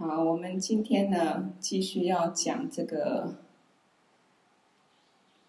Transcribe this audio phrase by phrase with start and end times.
[0.00, 3.34] 好，我们今天呢，继续要讲这个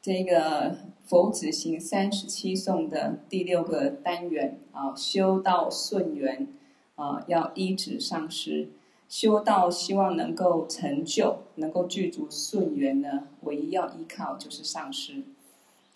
[0.01, 6.47] 这个佛子行三十七颂的第六个单元啊，修道顺缘
[6.95, 8.69] 啊，要依止上师，
[9.07, 15.21] 修道希望能够成就，能够具足顺缘呢，唯一要依靠就是上师。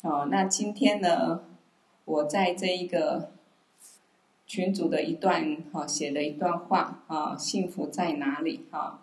[0.04, 1.42] 啊，那今天呢，
[2.06, 3.32] 我在这一个。
[4.46, 9.00] 群组的一段哈写的一段话啊，幸福在哪里哈？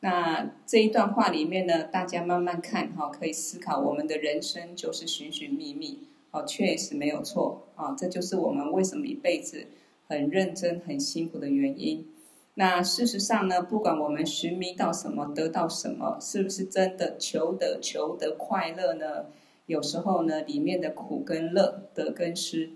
[0.00, 6.00] 那这一段话里面呢，大家慢慢看哈，可以思考我们的人生就是寻寻觅觅
[6.30, 9.66] 哦，确实没有错啊，这就是我们为什么一辈子
[10.08, 12.06] 很认真、很辛苦的原因。
[12.54, 19.26] 那事实上呢，不管我们寻觅到什么，得到什么，是不是真的求得求得快乐呢？
[19.66, 22.70] 有时候呢，里面的苦跟乐，得跟失。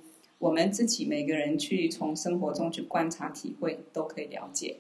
[0.45, 4.77] 我们自己每个人去从生活中去观察体会，都可以了解。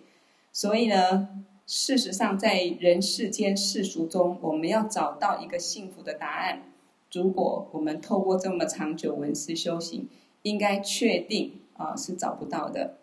[0.52, 6.64] 所以呢，事实上在人世间世俗中，我们要找到一个幸福的答案。
[7.10, 10.06] 如果我们透过这么长久闻思修行，
[10.42, 12.98] 应该确定啊是找不到的，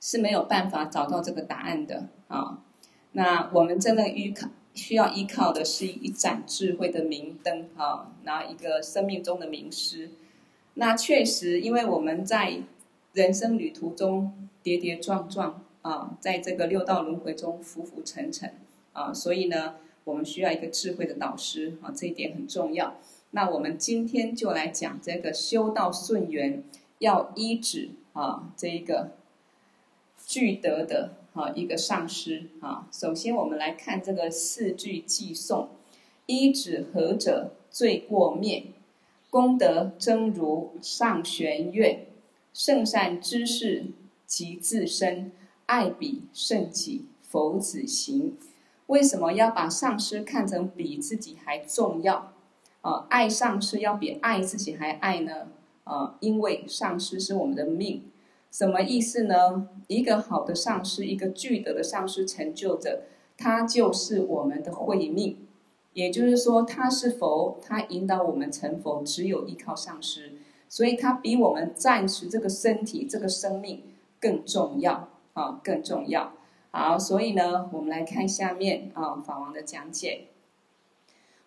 [0.00, 2.64] 是没有办法找到这个答案的啊。
[3.12, 10.10] 那我们真的依靠需要依靠的是一盏智慧的明灯啊，拿一个生命中的名师。
[10.74, 12.62] 那确实，因为我们在
[13.12, 18.54] 人生旅途中跌跌撞撞啊，在这个六道轮回中浮浮沉沉
[18.92, 22.96] 啊，所以呢，我们需要一个智慧的导师啊，这一点很重要。
[23.30, 26.64] 那我们今天就来讲这个修道顺缘
[26.98, 29.12] 要依止啊，这一个
[30.26, 32.88] 具德的啊一个上师啊。
[32.90, 35.68] 首先，我们来看这个四句偈颂：
[36.26, 38.64] 依止何者罪过灭？
[39.34, 42.06] 功德真如上弦月，
[42.52, 43.86] 圣善知识
[44.26, 45.32] 即自身，
[45.66, 48.36] 爱彼胜己佛子行。
[48.86, 52.32] 为什么要把上师看成比自己还重要？
[52.82, 55.48] 啊，爱上师要比爱自己还爱呢？
[55.82, 58.04] 啊，因为上师是我们的命。
[58.52, 59.68] 什么意思呢？
[59.88, 63.02] 一个好的上师，一个具德的上师成就者，
[63.36, 65.38] 他就是我们的慧命。
[65.94, 70.34] 也就是说，他是佛，他引导我们成佛，只有依靠上师，
[70.68, 73.82] 所以他比我们暂时这个身体、这个生命
[74.20, 76.32] 更重要啊，更重要。
[76.70, 80.26] 好，所以呢，我们来看下面啊，法王的讲解。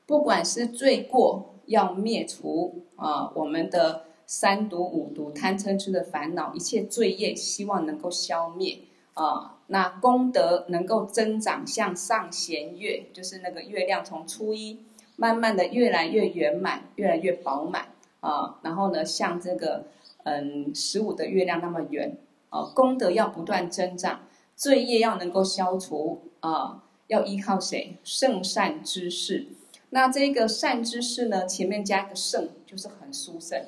[0.05, 8.79] 不管是罪过要灭除啊，我们的三毒五毒、贪嗔痴的烦恼，一切罪业，希望能够消灭。
[9.15, 14.79] 啊，那功德能够增长，向上弦月，就是那个月亮从初一
[15.17, 17.89] 慢慢的越来越圆满，越来越饱满
[18.21, 18.59] 啊。
[18.61, 19.87] 然后呢，像这个
[20.23, 22.15] 嗯十五的月亮那么圆
[22.49, 24.21] 啊，功德要不断增长，
[24.55, 27.97] 罪业要能够消除啊，要依靠谁？
[28.03, 29.47] 圣善知识。
[29.89, 33.65] 那这个善知识呢，前面加一个圣，就是很殊胜、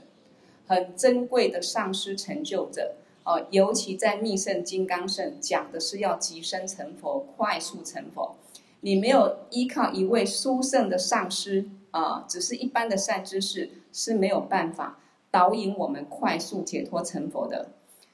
[0.66, 2.96] 很珍贵的上师成就者。
[3.30, 8.36] 哦，尤其在密圣金刚圣讲的是要即生成佛，快速成佛。
[8.80, 14.98] 你没有依靠一位殊胜的上师啊，只是一般的善知识是没有办法
[15.30, 17.70] 导引我们快速解脱成佛的。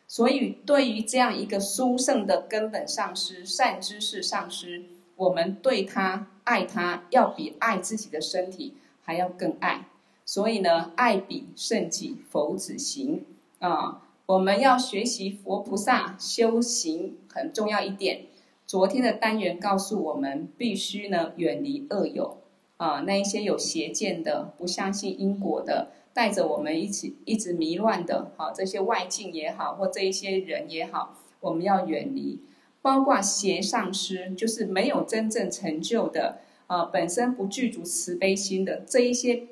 [0.06, 4.84] 所以，对于这样一个殊胜的根本上师、善知识上师，
[5.16, 9.88] 我们对他爱他，要比爱自己的身体还要更爱。
[10.26, 13.24] 所以呢，爱彼胜己，佛子行
[13.60, 14.02] 啊。
[14.28, 18.26] 我们要学习佛菩萨修行很重要一点。
[18.66, 22.38] 昨天的单元告诉我们，必须呢远离恶友
[22.78, 32.40] 啊，那一些有邪见的、不相信因果的、带着我们一起一直迷乱的，好、啊、这些外境也好，或这一些人也好，我们要远离。
[32.82, 39.50] 包括邪上师，就是没有真正成就的啊，本身不具足慈悲心的这一些。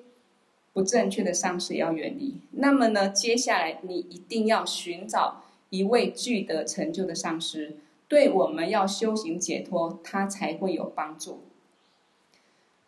[0.74, 2.42] 不正确的上师要远离。
[2.52, 7.78] 那么呢，接下来你一定要寻找一位具德成就的上师，
[8.08, 11.42] 对我们要修行解脱，他才会有帮助。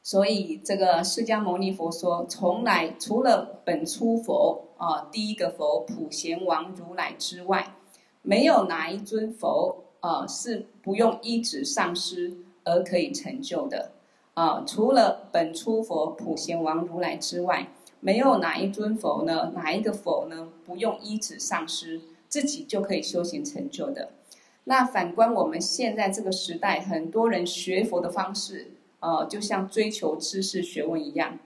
[0.04, 7.76] 所以，这个释迦牟尼佛说，从来除了本初佛啊，第一个佛普贤王如来之外，
[8.22, 13.94] 没有哪一尊佛啊是不用依止上师而可以成就的。
[14.36, 17.70] 啊，除了本初佛普贤王如来之外，
[18.00, 19.52] 没有哪一尊佛呢？
[19.56, 20.50] 哪一个佛呢？
[20.66, 24.12] 不用依止上师，自己就可以修行成就的。
[24.66, 31.40] 那反观我们现在这个时代，很多人学佛的方式，呃，就像追求知识学问一样，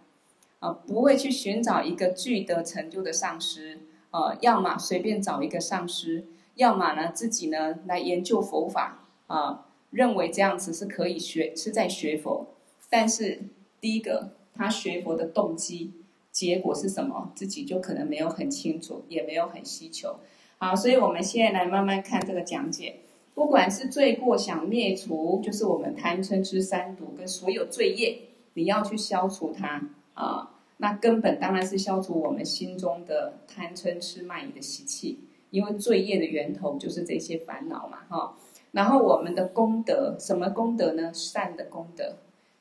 [0.60, 3.80] 啊，不会去寻找一个具德成就的上师，
[4.12, 6.26] 呃，要么随便找一个上师，
[6.56, 9.66] 要么呢自己呢来研究佛法，啊。
[9.92, 12.46] 认为这样子是可以学，是在学佛。
[12.92, 13.42] 但是
[13.82, 15.94] 第一个，他学佛的动机，
[16.32, 20.16] 结果是什么，自己就可能没有很清楚，也没有很希求。
[20.58, 23.00] 好，所以我们现在来慢慢看这个讲解。
[23.34, 28.20] 不管是罪过想灭除，就是我们贪嗔痴三毒跟所有罪业，
[28.54, 30.56] 你要去消除它啊。
[30.78, 38.38] 那根本当然是消除我们心中的贪嗔痴慢疑的习气，因为罪业的源头就是这些烦恼嘛，哈。
[38.72, 41.14] 然后我们的功德，什么功德呢？
[41.14, 42.18] 善的功德，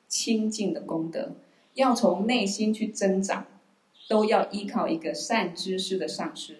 [0.06, 1.32] 清净的功德，
[1.74, 3.46] 要从内心去增长，
[4.08, 6.56] 都要依靠一个善知识的上师，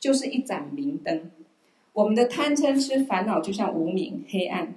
[0.00, 1.30] 就是一盏明灯。
[1.92, 4.74] 我们的贪嗔痴烦恼就像无明黑暗，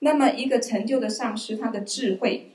[0.00, 2.50] 那么一个成就的上师，他的智慧，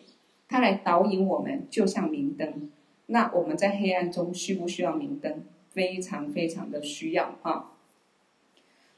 [0.47, 2.69] 他来导引我们，就像明灯。
[3.07, 5.44] 那我们在黑暗中需不需要明灯？
[5.71, 7.73] 非常非常的需要啊！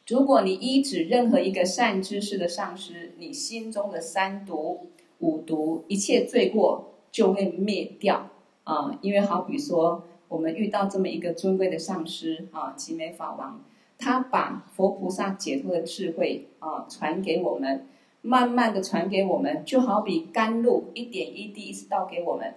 [0.07, 8.29] 如果你依止任何一个善知识的上师，你心中的三毒、五毒、一切罪过就会灭掉
[8.67, 8.99] 啊！
[8.99, 13.61] 因为好比说，我们遇到这么一个尊贵的上师啊，集美法王，
[13.97, 17.87] 他把佛菩萨解脱的智慧啊传给我们，
[18.21, 22.55] 慢慢的传给我们，就好比甘露一点一滴一直倒给我们。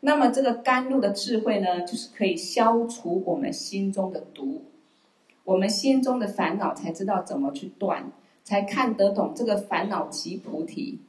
[0.00, 4.62] 那么这个甘露的智慧呢，就是可以消除我们心中的毒，
[5.44, 8.10] 我们心中的烦恼才知道怎么去断，
[8.42, 11.00] 才看得懂这个烦恼即菩提，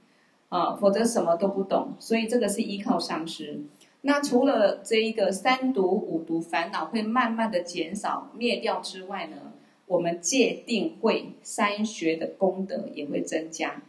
[0.50, 1.94] 啊，否则什么都不懂。
[1.98, 3.62] 所以这个是依靠上师。
[4.06, 9.54] 那除了这一个三毒五毒烦恼会慢慢的减少灭掉之外呢，
[9.88, 13.82] 我们戒定慧三学的功德也会增加。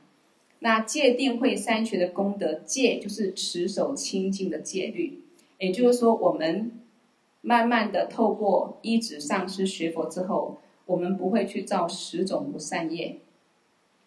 [0.61, 5.19] 那戒定慧三学的功德，戒就是持守清净的戒律，
[5.59, 6.71] 也就是说，我们
[7.41, 13.19] 慢慢的透过一指上师学佛之后，我们不会去造十种不善业，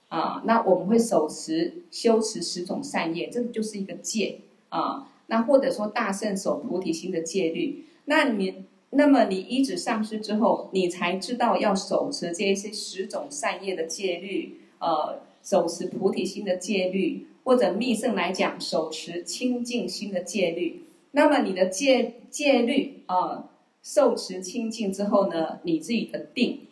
[0.08, 4.40] 啊，那我们会守持修持十种善业，这个就是一个戒
[4.70, 5.10] 啊。
[5.28, 15.22] 那或者说大圣守菩提心的戒律，那你那么你依止上师之后，你才知道要手持这些十种善业的戒律，呃。
[15.44, 20.82] 手持菩提心的戒律，或者密圣来讲，手持清净心的戒律。
[21.12, 23.50] 那么你的戒戒律啊，
[23.82, 26.68] 受持清净之后呢，你自己的定，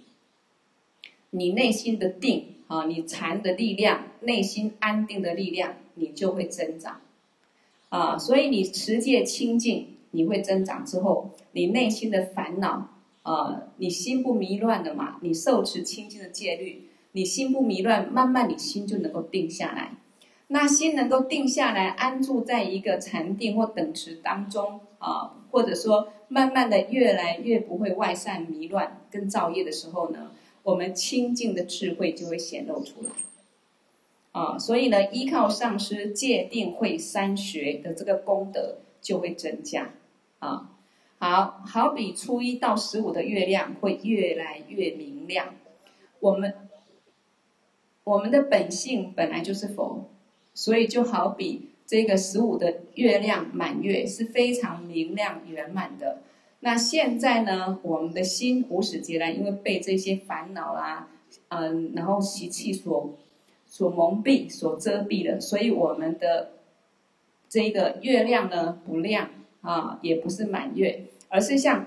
[1.30, 7.00] 你内心的定啊，你禅的力量，内心安定的力量，你就会增长
[7.90, 8.18] 啊。
[8.18, 12.90] 所以你持戒清净，你会增长之后，你内心的烦恼
[13.24, 15.18] 啊，你心不迷乱了嘛？
[15.22, 16.90] 你受持清净的戒律。
[17.14, 19.96] 你心不迷乱，慢慢你心就能够定下来。
[20.48, 30.32] 那心能够定下来，安住在一个禅定或等持当中啊，或者说慢慢的越来越不会外散迷乱跟造业的时候呢，
[30.64, 33.10] 我们清净的智慧就会显露出来。
[34.36, 39.94] 啊，所以呢，依靠上师戒定慧三学的这个功德就会增加。
[40.40, 40.72] 啊，
[41.20, 45.56] 好，好比初一到十五的月亮会越来越明亮，
[46.20, 46.54] 我们。
[48.04, 50.12] 我们的本性本来就是佛，
[50.54, 56.22] 所以就好比这个十五的月亮满月是非常明亮圆满的。
[56.60, 61.08] 那现在呢，我们的心无始劫来，因为被这些烦恼啦，
[61.48, 63.18] 嗯，然后习气所
[63.76, 66.52] 所蒙蔽、所遮蔽的，所以我们的
[67.50, 69.28] 这个月亮呢不亮
[69.60, 71.86] 啊，也不是满月，而是像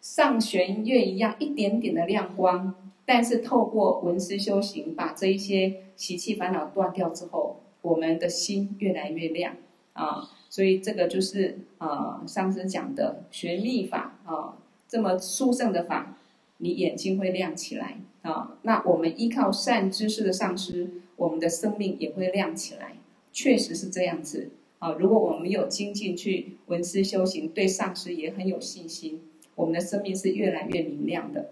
[0.00, 2.72] 上弦月一样一点点的亮光。
[3.04, 9.56] 但是透过闻思修行，把这一些习气烦恼断掉之后，我们的心越来越亮
[9.94, 10.30] 啊！
[10.48, 14.54] 所以这个就是啊，上次讲的学密法啊，
[14.86, 16.16] 这么殊胜的法，
[16.58, 18.56] 你眼睛会亮起来啊。
[18.62, 22.96] 那我们依靠善知识的上师，我们的生命也会亮起来，
[23.32, 24.92] 确实是这样子啊。
[24.92, 29.20] 如果我们有精进去闻思修行，对上师也很有信心，
[29.56, 31.50] 我们的生命是越来越明亮的。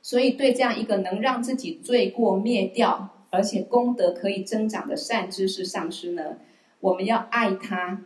[0.00, 6.38] 所以，对这样一个能让自己罪过灭掉，而且功德可以增长的善知识上师呢，
[6.78, 8.02] 我们要爱他，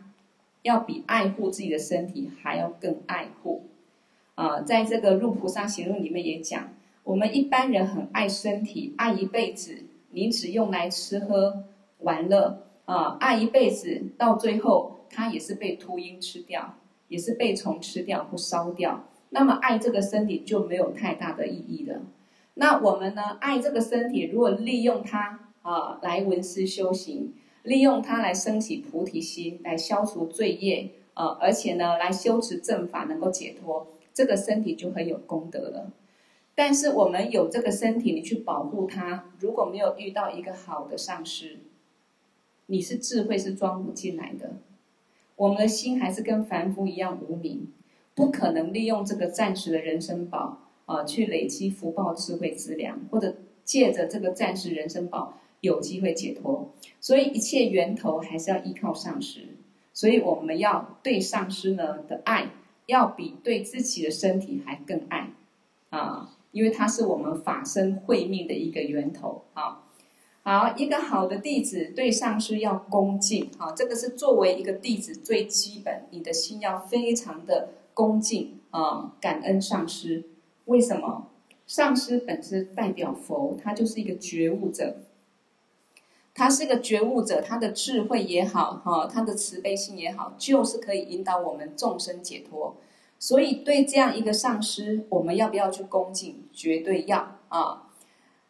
[0.63, 3.65] 要比爱护自己的身体还要更爱护。
[4.33, 11.65] 啊，在这个《入菩萨行论》里面也讲，我们一般人很爱身体，爱一辈子，你只用来吃喝
[11.99, 19.05] 玩乐啊，爱一辈子，到最后它也是被秃鹰吃掉，也是被虫吃掉或烧掉。
[19.29, 22.01] 那么爱这个身体就没有太大的意义了。
[22.55, 23.37] 那我们呢？
[23.39, 35.91] 爱这个身体，如果利用它啊来闻思修行，利用它来升起菩提心，来消除罪业啊，而且呢来修持正法，能够解脱，这个身体就很有功德了。
[36.59, 41.59] 但是我们有这个身体，你去保护它，如果没有遇到一个好的上师，
[42.65, 44.57] 你是智慧是装不进来的。
[45.37, 47.71] 我们的心还是跟凡夫一样无明，
[48.13, 56.73] 不可能利用这个暂时的人生宝啊，去累积福报、智慧资粮，或者借着这个暂时人生宝有机会解脱。
[56.99, 59.45] 所以一切源头还是要依靠上师。
[59.93, 62.49] 所以我们要对上师呢的爱，
[62.87, 65.29] 要比对自己的身体还更爱
[65.91, 69.85] 啊，因为它是我们法身慧命的一个源头啊。
[70.41, 80.23] 好，一个好的弟子对上师要恭敬啊，这个是作为一个弟子最基本，你的心要非常的恭敬啊，感恩上师。
[80.65, 81.27] 为什么？
[81.67, 84.97] 上师本身代表佛，他就是一个觉悟者。
[86.33, 92.77] 他是个觉悟者，他的智慧也好，哈，他的慈悲心也好，就是可以引导我们众生解脱。
[93.19, 96.45] 所以，对这样一个上师，我们要不要去恭敬？
[96.53, 97.91] 绝对要啊！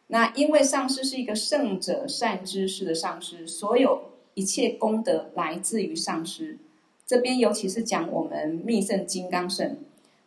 [0.06, 6.58] 那因为上师是一个圣者善知识的上师，所有一切功德来自于上师。
[7.04, 9.78] 这边尤其是讲我们密圣金刚圣，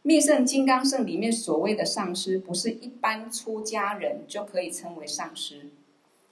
[0.01, 5.69] 密圣金刚圣里面所谓的上师，不是一般出家人就可以称为上师。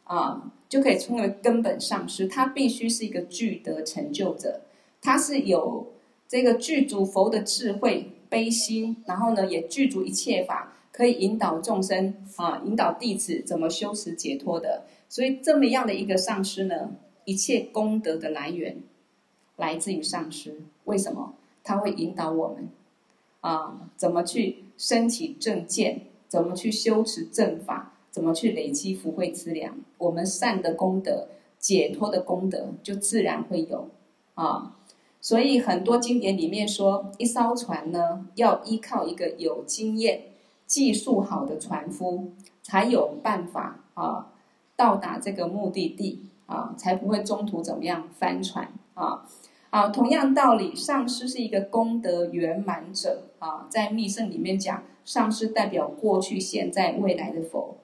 [0.03, 4.59] 啊，就可以称为根本上师，他必须是一个具德成就者，
[5.01, 5.87] 他是有
[6.31, 14.85] 这个具足佛的智慧悲心，然后呢，也具足一切法，可以引导众生啊，引导弟子怎么修持解脱的。
[15.09, 16.95] 所以这么样的一个上师呢，
[17.25, 18.81] 一切功德的来源
[19.57, 20.61] 来自于上师。
[20.85, 21.33] 为什么？
[21.65, 22.69] 他会引导我们
[23.41, 27.97] 啊，怎么去升起正见，怎么去修持正法。
[28.09, 29.77] 怎么去累积福慧资粮？
[29.97, 31.27] 我们善的功德、
[31.59, 33.89] 解脱的功德，就自然会有
[34.35, 34.77] 啊。
[35.21, 40.23] 所以很多经典里面说，一艘船呢，要依靠一个有经验、
[40.65, 42.31] 技术好的船夫，
[42.63, 44.33] 才有办法啊
[44.75, 49.27] 到达这个目的地啊，才不会中途怎么样翻船啊。
[49.69, 57.77] 啊，同样道理，上师是一个功德圆满者啊，在密圣里面讲，上师代表过去、现在、未来的佛。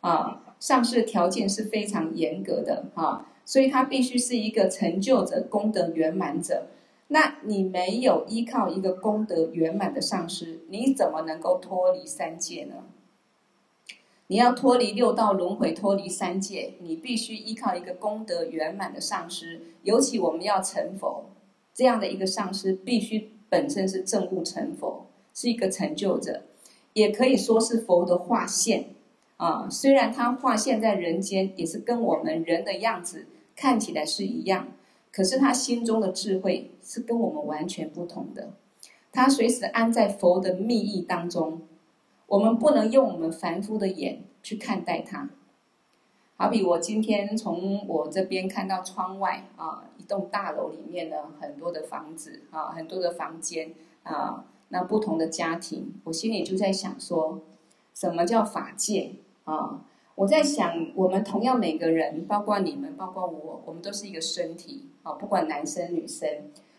[0.00, 6.66] 啊，上师的条件是非常严格的啊，所以他必须是一个成就者、功德圆满者。
[7.08, 12.84] 那你没有依靠一个功德圆满的上师，你怎么能够脱离三界呢？
[14.26, 19.62] 你要脱离六道轮回、脱离三界，你必须依靠一个功德圆满的上师。
[19.84, 21.30] 尤其我们要成佛，
[21.72, 26.42] 这样的一个上师必须本身是证悟成佛，是一个成就者，
[26.92, 28.90] 也可以说是佛的化现。
[29.38, 34.68] 啊，虽然他化现在人间，也是跟我们人的样子看起来是一样，
[35.12, 38.50] 可是他心中的智慧是跟我们完全不同的。
[39.10, 41.62] 他随时安在佛的密意当中，
[42.26, 45.30] 我们不能用我们凡夫的眼去看待他。
[46.36, 53.74] 好比我今天从我这边看到窗外啊，一栋大楼里面呢，很多的房子啊，很多的房间
[54.04, 57.40] 啊，那不同的家庭，我心里就在想说，
[57.92, 59.14] 什么叫法界？
[59.42, 59.82] 啊，
[60.18, 66.28] 我在想，我们同样每个人，包括你们，包括我，我们都是一个身体啊，不管男生女生。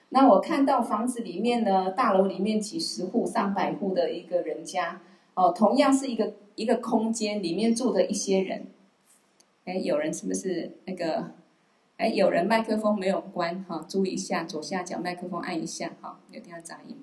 [0.10, 5.00] 那我看到房子里面呢，大楼里面几十户、上百户的一个人家，
[5.36, 8.66] 哦，同样是一个一个空间里面住的一些人。
[9.64, 11.32] 哎，有人是不是那个？
[11.96, 16.98] 哎，有人麦克风没有关哈，注意一下左下角麦克风按一下哈，有点杂音。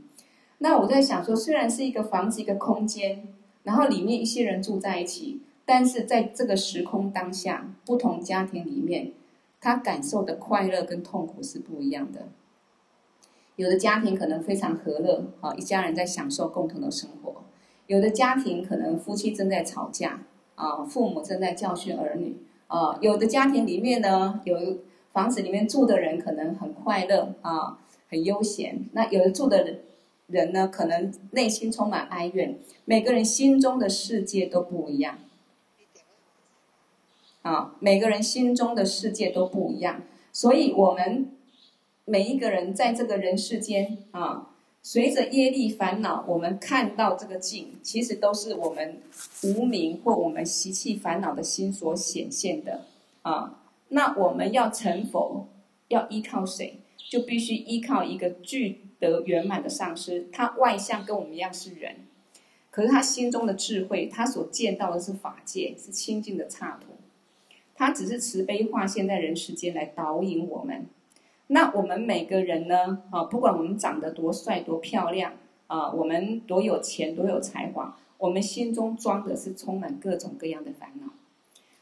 [0.59, 3.27] 那我在想说，虽然是一个房子一个空间，
[3.63, 5.41] 然后里面一些人住在一起。
[5.67, 9.13] 但是在这个时空当下，不同家庭里面，
[9.61, 12.29] 他感受的快乐跟痛苦是不一样的。
[13.57, 17.33] 有的家庭可能非常和乐，啊，一家人在享受共同的生活；
[17.89, 20.23] 有的家庭可能夫妻正在吵架，
[20.55, 22.37] 啊，父母正在教训儿女，
[22.69, 24.79] 啊，有的家庭里面呢，有
[25.13, 28.87] 房子里面住的人可能很快乐，啊，很悠闲。
[28.93, 29.79] 那有的住的
[30.29, 32.59] 人呢，可能内心充满哀怨。
[32.85, 35.19] 每个人心中的世界都不一样。
[37.47, 41.31] 啊，每个人心中的世界都不一样，所以我们
[42.05, 44.51] 每一个人在这个人世间啊，
[44.83, 49.01] 随着业力烦恼，我们看到这个境，其实都是我们
[49.45, 52.83] 无明或我们习气烦恼的心所显现的
[53.23, 53.63] 啊。
[53.91, 55.47] 那我们要成佛，
[55.87, 56.81] 要依靠谁？
[57.09, 61.95] 就必须依靠一个具德圆满的上师，他外相跟我们一样是人，
[62.73, 66.96] 可是他心中的智慧，他所见到的是法界，是清净的刹土。
[67.77, 70.87] 他只是慈悲化现在人世间来导引我们。
[71.49, 73.05] 那我们每个人呢？
[73.11, 75.35] 啊，不管我们长得多帅多漂亮
[75.69, 81.13] 啊，我们多有钱多有才华，我们心中装的是充满各种各样的烦恼。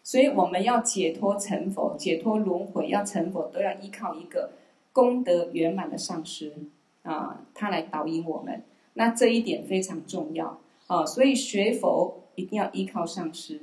[0.02, 4.50] 所以我们要解脱成佛，解脱轮回，要成佛都要依靠一个
[4.92, 6.52] 功德圆满的上师
[7.02, 8.62] 啊，他来导引我们。
[8.92, 13.62] 那这一点非常重要啊，所以学佛一定要依靠上师，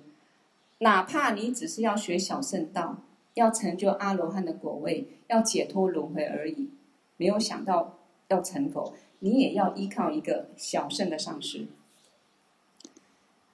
[0.82, 2.98] 哪怕你只是要学小圣道，
[3.36, 6.72] 要成就阿罗汉的果位，要解脱轮回而已，
[7.18, 11.68] 没有想到要成佛，你也要依靠一个小圣的上师。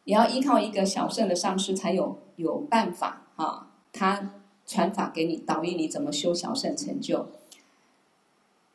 [0.05, 7.27] 也要依靠一个小圣的上师才有有办法啊，他传法给你，导引你怎么修小圣成就。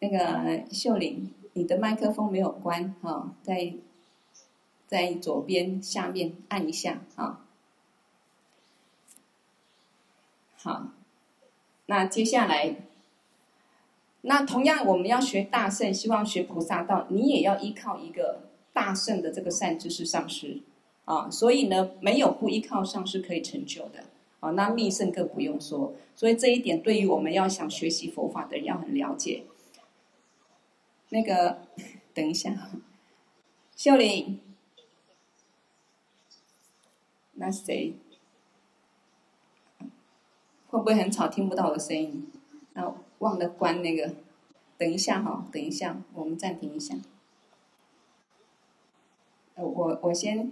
[0.00, 3.72] 那个秀玲，你的麦克风没有关哈，在
[4.86, 7.46] 在左边下面按一下啊。
[10.62, 10.88] 好，
[11.86, 12.76] 那接下来，
[14.20, 18.42] 那同样我们要学大圣，希望学菩萨道，你也要依靠一个
[18.72, 20.62] 大圣的这个善知识上师。
[21.04, 24.04] 啊，所以呢，没有不依靠上师可以成就的
[24.38, 24.50] 啊。
[24.52, 29.42] 那密圣更不用说，所以这一点对于我们要想学习佛法的人要很了解。
[31.08, 31.62] 那个，
[32.14, 32.70] 等一下，
[33.74, 34.38] 秀玲，
[37.32, 37.96] 那谁，
[40.72, 42.26] 会不会很吵，听不到我的声音？
[42.72, 44.14] 那忘了关那个，
[44.78, 46.96] 等一下哈，等一下，我们暂停一下。
[49.54, 50.50] 我我先。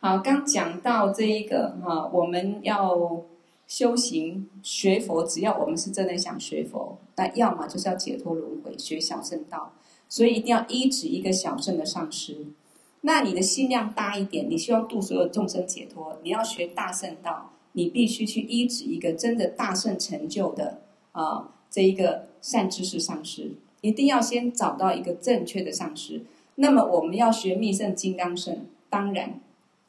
[0.00, 3.22] 好，刚讲到这一个哈，我们要
[3.68, 9.72] 修行学佛，只要我们是真的想学佛，那要么就是要解脱轮回，学小圣道，
[10.08, 12.48] 所以一定要依止一个小圣的上师。
[13.02, 20.80] 那你的心量大一点，你希望度所有众生解脱，你要学大圣道，你必须去依止一个真的大圣成就的
[21.12, 23.52] 啊这一个善知识上师，
[23.82, 26.22] 一定要先找到一个正确的上师。
[26.56, 29.40] 那么我们要学密圣金刚乘，当然。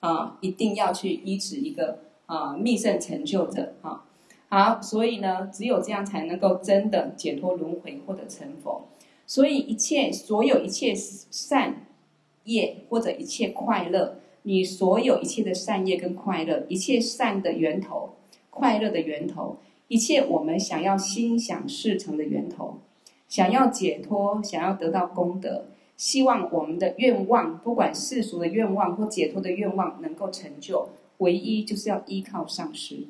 [0.02, 4.04] 啊，一定要去依止一个啊密圣成就者啊，
[4.50, 8.88] 好，所以呢，只有这样才能够真的解脱轮回，或者成佛。
[9.26, 11.88] 所以一切所有一切善
[12.44, 18.12] 业或者一切快乐，你所有一切的善业跟快乐，一切善的源头，
[18.52, 22.78] 快乐的源头，一切我们想要心想事成的源头，
[23.28, 25.66] 想要解脱，想要得到功德。
[25.98, 33.08] 希望我们的愿望，不管世俗的愿望或解脱的愿望，能够成就，唯一就是要依靠上师。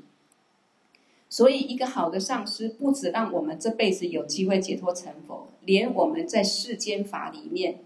[1.28, 7.80] 所以，一个好的上师，不止让我们这辈子有机会解脱成佛，连我们在世间法里面，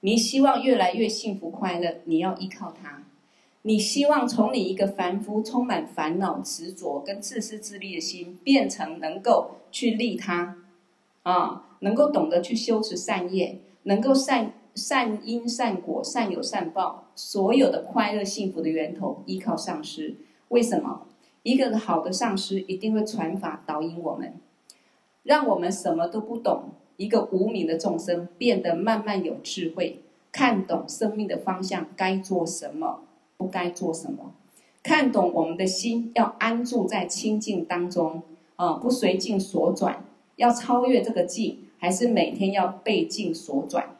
[0.00, 3.04] 你希望越来越幸福快乐，你要依靠他。
[3.62, 10.56] 你希望从你一个凡夫充满烦恼、执着跟自私自利的心，变成能够去利他，
[11.24, 13.58] 啊，能够懂得去修持善业。
[13.84, 20.16] 能够善善因善果善有善报，所有的快乐幸福的源头依靠上师。
[20.48, 21.06] 为什么？
[21.42, 24.34] 一个好的上师一定会传法导引我们，
[25.22, 33.00] 让我们什么都不懂，一个无明的众生变得慢慢有智慧，看懂生命的方向该做什么，
[33.38, 34.34] 不该做什么，
[34.82, 38.22] 看懂我们的心要安住在清净当中
[38.56, 40.04] 啊，不随境所转，
[40.36, 41.60] 要超越这个境。
[41.80, 43.94] 还是每天要被境所转，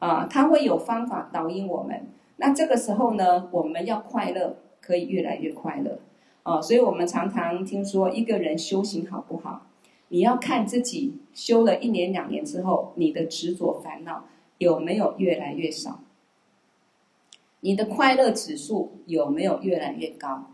[0.00, 2.06] 啊，他会有方法导引我们。
[2.36, 5.98] 那这个时候呢，我们要快乐，可以越来越快乐，
[6.42, 9.62] 啊，所以我们常常听说一个人修行好不好，
[10.10, 14.26] 你要看自己修了一年两年之后，你的执着烦恼
[14.58, 16.00] 有没有越来越少，
[17.60, 20.50] 你的快乐指数有没有越来越高，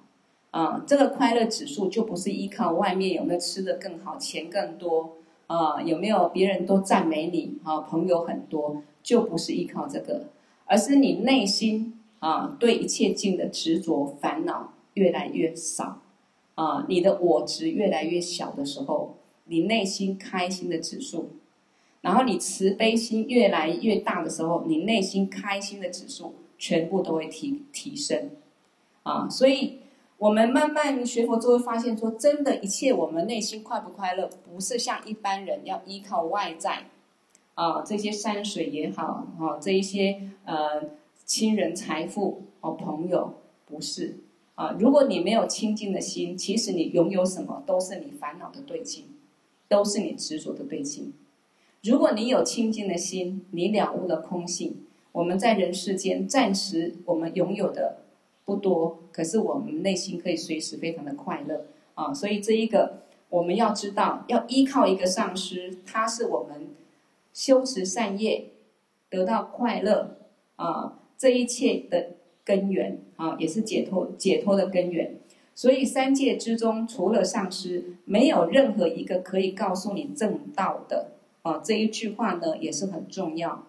[0.53, 5.17] 啊，这个快乐指数就不是依靠外面有没有吃的更好，钱更多。
[5.49, 7.59] 啊，有没有别人都赞美你？
[7.63, 10.27] 啊，朋友很多，就不是依靠这个，
[10.65, 16.01] 而是你内心啊，对一切境的执着烦恼越来越少，
[16.57, 19.15] 啊，你的我执越来越小的时候，
[19.47, 21.31] 你内心开心的指数，
[22.03, 28.31] 然后你慈悲心越来越大的时候，你内心开心的指数全部都会提提升，
[29.03, 29.81] 啊，所以。
[30.19, 36.87] 我们慢慢学佛，就会发现说，真的，一切我们内心快不快乐，不是像一般人要依靠外在，
[37.53, 40.83] 啊，这些山水也好，哈，这一些呃
[41.27, 43.35] 亲人、财富哦，朋友，
[43.67, 44.21] 不是
[44.55, 44.75] 啊。
[44.79, 49.05] 如果你没有清净的心，其实你拥有什么都是你烦恼的对境，
[49.69, 51.13] 都是你执着的对境。
[51.83, 54.77] 如果你有清净的心，你了悟了空性，
[55.13, 57.99] 我们在人世间暂时我们拥有的。
[58.45, 62.15] 不多，可是我们内心可以随时非常的快乐啊！
[62.15, 62.99] 所以这一个
[63.29, 66.69] 我们要知道，要依靠一个上师，他是我们
[67.35, 68.51] 修持善业
[69.11, 70.17] 得到快乐
[70.55, 72.11] 啊，这一切的
[72.45, 75.17] 根源啊，也是解脱解脱的根源。
[75.57, 81.63] 所以三界之中，除了上师，没有任何一个可以告诉你正道的啊。
[81.65, 83.65] 这一句话呢，也是很重要。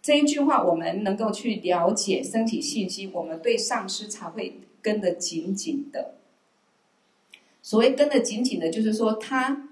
[0.00, 6.14] 这一句话，我们能够去了解、身体信息，我们对上师才会跟得紧紧的。
[7.60, 9.68] 所谓跟得紧紧的，就是说他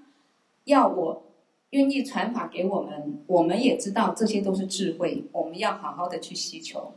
[0.65, 1.23] 要我
[1.71, 6.93] 愿意传法给我们，我们也知道这些都是智慧，我们要好好的去吸求。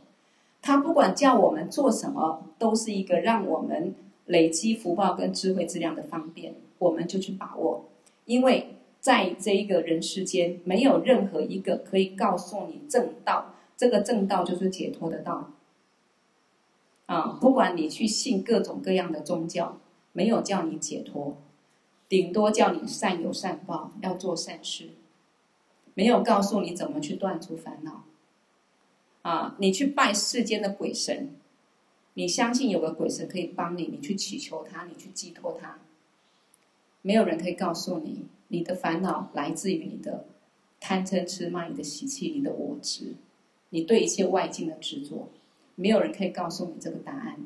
[0.61, 3.95] 他不管叫我们做什么，都是一个让我们
[4.25, 7.85] 累积福报跟智慧质量的方便，我们就去把握，
[8.25, 8.69] 因为。
[9.03, 13.53] 在这一个人世间，没有任何一个可以告诉你正道。
[13.75, 15.51] 这个正道就是解脱的道。
[17.07, 19.77] 啊，不管你去信各种各样的宗教，
[20.13, 21.35] 没有叫你解脱，
[22.07, 24.91] 顶多叫你善有善报，要做善事，
[25.95, 28.05] 没有告诉你怎么去断除烦恼。
[29.23, 31.35] 啊，你去拜世间的鬼神，
[32.15, 35.79] 你相信有个鬼神可以帮你，你去祈求他，你去寄托他，
[37.01, 38.25] 没有人可以告诉你。
[38.49, 40.25] 你的烦恼来自于你的
[40.79, 43.15] 贪嗔痴慢，你的习气，你的我执，
[43.69, 45.29] 你对一切外境的执着，
[45.73, 47.39] 没有人可以告诉你这个答案。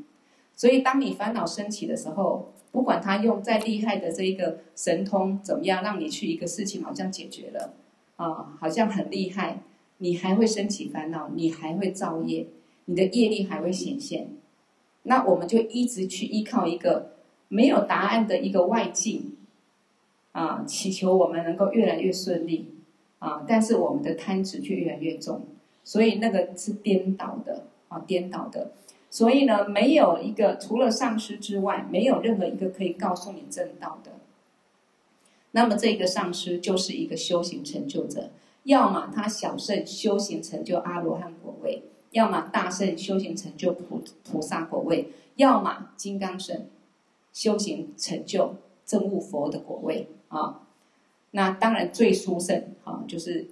[0.53, 7.73] 所以，当你烦恼升起的时候，不管他用再厉害的这一个神通怎么样，让你去一个事情好像解决了
[8.17, 9.61] 啊，好像很厉害，
[9.99, 12.47] 你还会升起烦恼，你还会造业，
[12.85, 14.31] 你的业力还会显现。
[15.07, 17.13] 那我们就一直去依靠一个
[17.47, 19.33] 没有答案的一个外境。
[20.33, 22.67] 啊，祈求我们能够越来越顺利，
[23.17, 25.47] 啊，但是我们的贪执却越来越重，
[25.83, 28.69] 所以那个是颠倒的，啊，颠倒的。
[29.09, 34.11] 所以呢，没有一个除了上师之外，没有任何一个可以告诉你正道的。
[35.53, 38.29] 那么这个上师就是一个修行成就者，
[38.65, 46.67] 要么他小圣修行成就阿罗汉果位，要么大圣修行成就菩菩萨果位，要么金刚圣
[47.33, 50.07] 修行成就证悟佛的果位。
[50.29, 50.67] 啊，
[51.31, 53.47] 那当然最殊胜啊，就是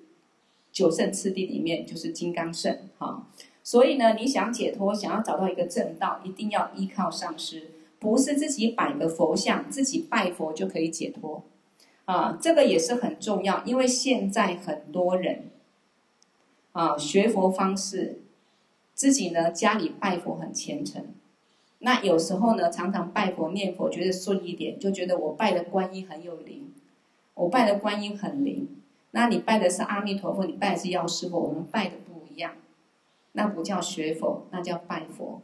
[0.71, 3.27] 九圣次第里面就是金刚圣啊。
[3.63, 11.43] 所以呢，你想解脱，想要找到一个正道，一定要依靠上师，不是自己摆个佛像，自己拜佛就可以解脱
[12.03, 12.37] 啊。
[12.41, 15.49] 这个也是很重要，因为现在很多人
[16.73, 18.19] 啊学佛方式，
[18.95, 21.05] 自己呢家里拜佛很虔诚。
[21.79, 26.73] 那有时候呢，常常拜佛念佛，觉得顺一点，就觉得我拜的观音很有灵，
[27.35, 28.67] 我拜的观音很灵。
[29.11, 32.53] 那你拜的是阿弥陀佛，你拜的是药师佛，我们拜的不一样。
[33.33, 35.41] 那不叫学佛，那叫拜佛。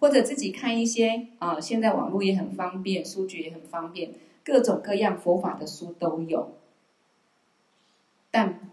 [0.00, 4.12] 或者自己看一些啊，现在网络也很方便，书局也很方便，
[4.44, 6.52] 各种各样佛法的书都有，
[8.30, 8.70] 但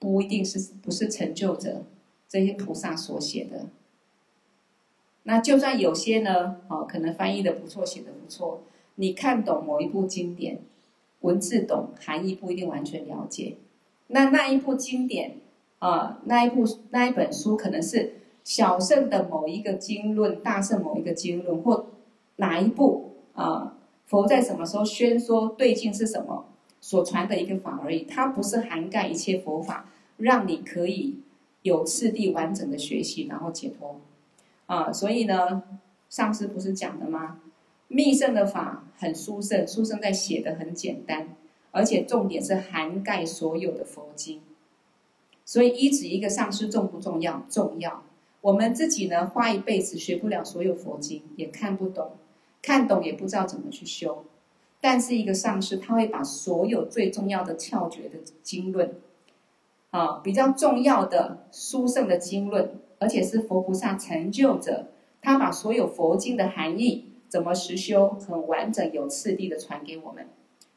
[0.00, 1.84] 不一定是不是成就者
[2.34, 3.66] 这些菩萨所写的。
[5.22, 8.64] 那就算有些呢，哦，可能翻译的不错，写的不错，
[8.96, 10.58] 你看懂某一部经典，
[11.20, 13.58] 文字懂，含义不一定完全了解。
[14.08, 15.36] 那那一部经典，
[15.78, 21.86] 啊，那一部那一本书，可能是小圣的某一个经论，大圣某一个经论，或
[22.36, 26.46] 哪一部啊，佛在什么时候宣说对境是什么，
[26.80, 31.20] 所传的一个法而已，它不是涵盖一切佛法，让你可以
[31.64, 34.00] 有次第完整的学习，然后解脱。
[34.66, 35.62] 啊，所以呢，
[36.08, 37.40] 上师不是讲的吗？
[37.88, 41.34] 密乘的法很殊胜，殊胜在写的很简单，
[41.70, 44.40] 而且重点是涵盖所有的佛经。
[45.44, 47.44] 所以一指一个上师重不重要？
[47.48, 48.02] 重要。
[48.42, 52.12] 我们自己呢，花一辈子学不了所有佛经，也看不懂，
[52.60, 54.24] 看懂也不知道怎么去修。
[54.80, 58.94] 但是一个上师，他会把所有最重要的窍诀的经论，
[59.94, 62.80] 啊，比较重要的殊胜的经论。
[63.00, 64.86] 而且是佛菩萨成就者，
[65.20, 70.26] 他把所有佛经的含义怎么实修，很完整有次第的传给我们。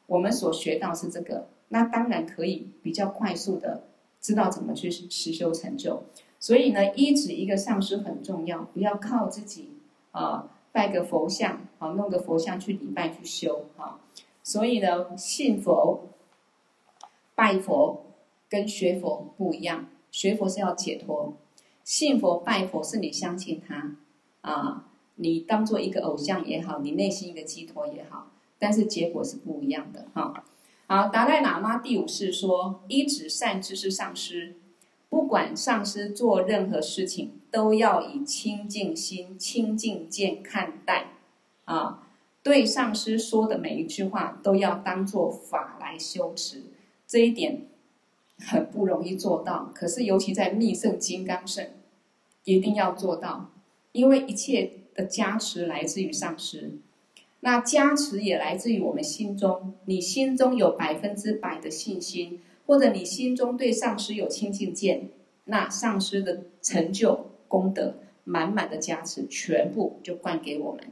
[0.07, 3.83] 我们所学到是这个，那当然可以比较快速的
[4.19, 6.03] 知道怎么去实修成就。
[6.37, 9.69] 所以呢，一指一个上师很重要，不要靠自己
[10.11, 14.01] 啊，拜个佛像啊，弄个佛像去礼拜去修啊。
[14.43, 16.09] 所以呢，信佛、
[17.35, 18.06] 拜佛
[18.49, 21.37] 跟学佛不一样，学佛是要解脱。
[21.83, 23.95] 信佛拜佛是你相信他，
[24.41, 30.43] 啊，你当做一个偶像也好，你内心一个寄托也好，但是结果是不一样的哈。
[30.87, 34.55] 好，达赖喇嘛第五世说：依止善知识上师，
[35.09, 41.11] 不管上师做任何事情，都要以清净心、清净见看待，
[41.65, 42.07] 啊，
[42.43, 46.63] 对上师说的每一句话都要当做法来修持，
[47.05, 47.61] 这一点
[48.45, 49.71] 很不容易做到。
[49.73, 51.65] 可是尤其在密圣金刚圣，
[52.43, 53.51] 一定要做到，
[53.91, 56.77] 因为一切的加持来自于上师，
[57.41, 59.73] 那加持也来自于我们心中。
[59.85, 65.09] 你心中有百分之百的信心，或者你心中对上师有清净见，
[65.45, 70.83] 那上师的成就功德满满的加持，全部就灌给我们。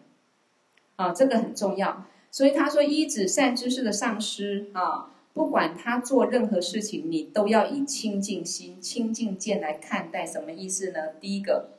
[0.95, 2.05] 啊，这个很重要。
[2.31, 10.25] 所以他说，依止善知识的上师啊，不管他做任何事情，你都要以清净心、清净见来看待。
[10.25, 11.09] 什么意思呢？
[11.19, 11.71] 第一个，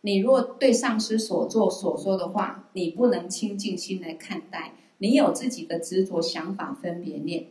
[0.00, 7.48] 你若对上师所做所说的话，你不能清净心来看待，你有自己的执着想法、分别念，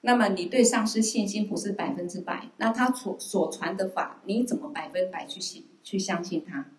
[0.00, 6.72] 那么你对上师信心不是百分之百，那他所所传的法，你怎么百分百去信、去相信他？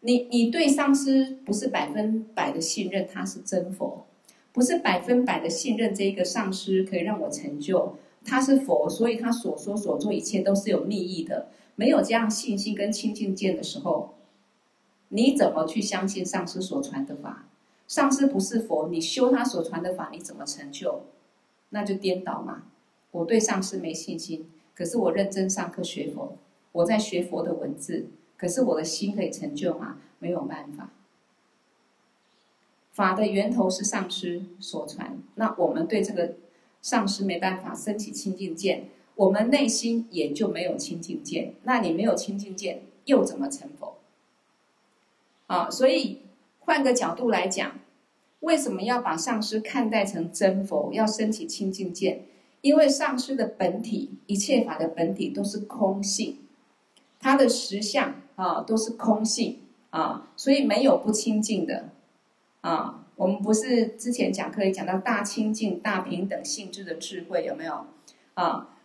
[0.00, 4.06] 你你对上师不是百分百的信任，他是真佛，
[4.54, 11.48] 不是百分百的信任这一个上师可以让我成就，他是佛，所以他所说所做一切都是有利益的。
[11.74, 14.14] 没有这样信心跟清净见的时候，
[15.08, 17.48] 你怎么去相信上师所传的法？
[17.88, 21.02] 上师不是佛，你修他所传的法，你怎么成就？
[21.70, 22.62] 那就颠倒嘛。
[23.10, 26.38] 我对上师没信心，可是我认真上课学佛，
[26.70, 28.06] 我在学佛的文字。
[28.36, 29.98] 可是我的心可以成就吗？
[30.20, 30.90] 没有办法。
[32.94, 36.36] 法的源头是上师所传，那我们对这个
[36.80, 41.54] 上师没办法升起清净见，我们内心也就没有清净见。
[41.64, 43.98] 那你没有清净见，又怎么成佛？
[45.48, 46.20] 啊，所以
[46.60, 47.78] 换个角度来讲，
[48.40, 52.22] 为什么要把上师看待成真佛，要升起清净见？
[52.62, 56.38] 因为上师的本体，一切法的本体都是空性，
[57.20, 58.14] 它的实相。
[58.36, 61.90] 啊，都是空性啊，所以没有不清净的
[62.68, 63.00] 啊。
[63.16, 67.86] 我们不是之前讲课也讲到大清净、大平等性质的智慧有没有？
[68.34, 68.76] 啊，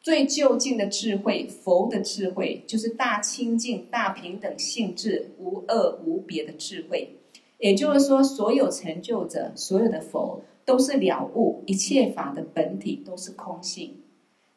[0.00, 7.16] 最究竟的智慧，佛的智慧，就是大清净、大平等性质、无二无别的智慧。
[7.58, 13.96] 也就是说，所有成就者，所有的佛，都是了悟一切法的本体都是空性。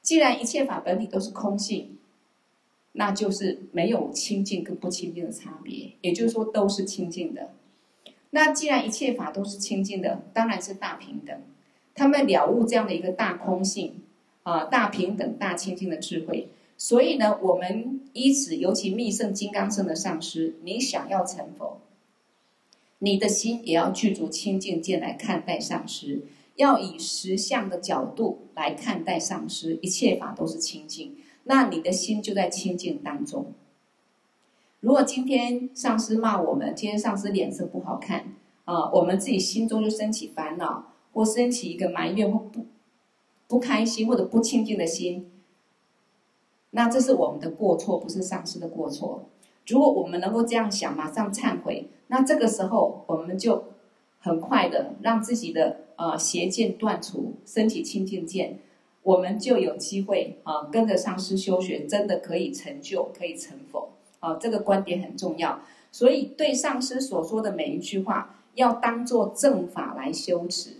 [0.04, 1.98] 既然一切法本体都是空性。
[3.00, 7.54] 那就是没有清净跟不清净的差别，也就是说都是清净的。
[8.32, 11.40] 那既然一切法都是清净的，当然是大平等。
[11.96, 14.02] 他们了悟这样的一个大空性
[14.44, 16.50] 啊，大平等、大清净的智慧。
[16.78, 21.80] 所以呢，我们依此，尤其密圣金刚圣的上师，你想要成佛，
[23.00, 26.22] 你的心也要具足清净见来看待上师，
[26.56, 31.16] 要以实相的角度来看待上师，一切法都是清净。
[31.46, 33.54] 那你的心就在清净当中。
[34.80, 38.36] 如果今天上司骂我们，今天上司脸色不好看
[38.66, 42.66] 啊，我们自己心中就升起烦恼，或升起一个埋怨或不
[43.48, 45.32] 不开心或者不清净的心，
[46.72, 49.26] 那这是我们的过错，不是上司的过错。
[49.66, 53.64] 如果我们能够这样想，马上忏悔，那这个时候我们就
[54.20, 58.60] 很快的让自己的呃邪见断除，升起清净见。
[59.02, 63.90] 我们就有机会啊，跟着上师修学，真的可以成就，可以成佛
[64.28, 64.38] 啊！
[64.40, 65.62] 这个观点很重要，
[65.92, 70.72] 所以对上师所说的每一句话，要当作正法来修持。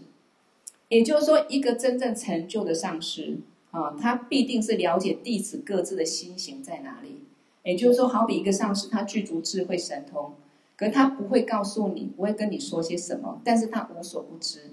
[0.90, 3.38] 也就是说，一个真正成就的上师
[3.72, 7.24] 啊，他必定是了解弟子各自的心行在哪里。
[7.64, 10.34] 也就是说，好比一个上师，他具足智慧神通，
[10.76, 14.72] 可他不会告诉你，不会跟你说些什么，但是他无所不知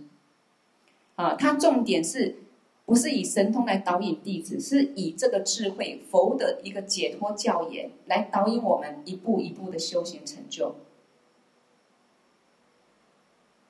[1.14, 1.34] 啊。
[1.34, 2.37] 他重点是。
[2.86, 10.74] 不是以神通来导引弟子，是以这个智慧佛的一个解脱教言来导引我们一步一步的修行成就。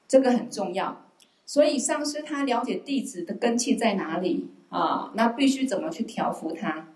[0.09, 1.07] 这个很重要，
[1.47, 5.13] 所以上师他了解弟子的根器在哪里啊？
[5.15, 6.89] 那必须怎么去调服他？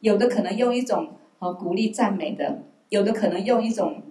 [0.00, 4.02] 有的可能用一种啊鼓励赞美的，有的可能用一种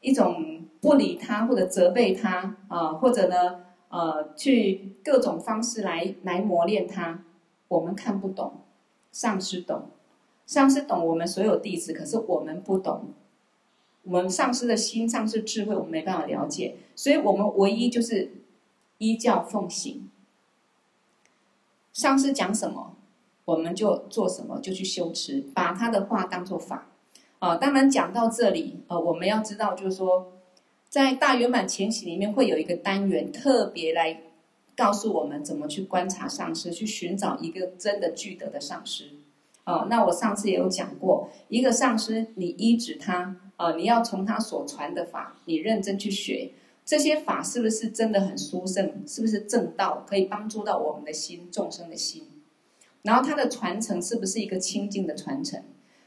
[0.00, 3.64] 一种不理他或者责备他啊，或者呢？
[3.92, 7.22] 呃，去各种方式来来磨练他，
[7.68, 8.54] 我们看不懂，
[9.12, 9.90] 上师懂，
[10.46, 13.12] 上师懂我们所有弟子，可是我们不懂，
[14.04, 18.32] 我们上师的心、上师智慧，我们没办法了解，所以我们唯一就是
[18.96, 20.08] 依教奉行，
[21.92, 22.96] 上师讲什么，
[23.44, 26.86] 我们就做什么，就去修持，把他的话当做法。
[27.40, 30.31] 啊、当然讲到这里，呃，我们要知道，就是说。
[30.92, 34.20] 在大圆满前期里面会有一个单元，特别来
[34.76, 39.06] 告诉我们怎么去观察上师，去寻找一个真的具德的上师。
[39.64, 46.50] 哦，那我上次也有讲过，一个上师，你依止他，啊、你要从他所传的法，你认真去学，
[46.84, 49.02] 这些法是不是真的很殊胜？
[49.06, 52.24] 是不是正道，可以帮助到我们的心、众生的心？
[53.00, 55.62] 然后他的传承是不是一个清净的传承？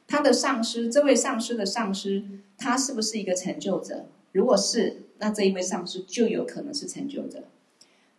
[0.07, 2.23] 他的上师，这位上师的上师，
[2.55, 4.05] 他是不是一个成就者？
[4.35, 7.45] 如果是，那这一位上师就有可能是成就者。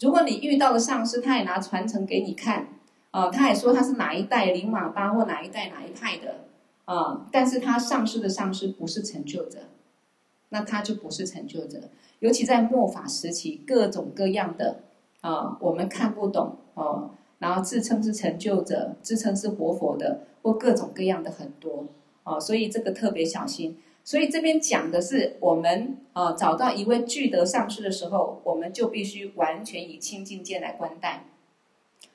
[0.00, 2.68] 如果你遇到的上师，他也拿传承给你看，
[3.10, 6.46] 啊、他也说他是哪一代灵马巴或哪一代哪一派的，
[6.86, 9.58] 啊、但是他上师的上师不是成就者，
[10.48, 11.90] 那他就不是成就者。
[12.20, 14.84] 尤其在末法时期，各种各样的
[15.20, 21.88] 啊、我们看不懂哦、然后自称是成就者，自称是活佛的，或各种各样的很多
[22.22, 23.76] 啊、所以这个特别小心。
[24.06, 31.24] 所以这边讲的是，我们啊找到一位具德上师的时候，我们就必须完全以清净见来观待。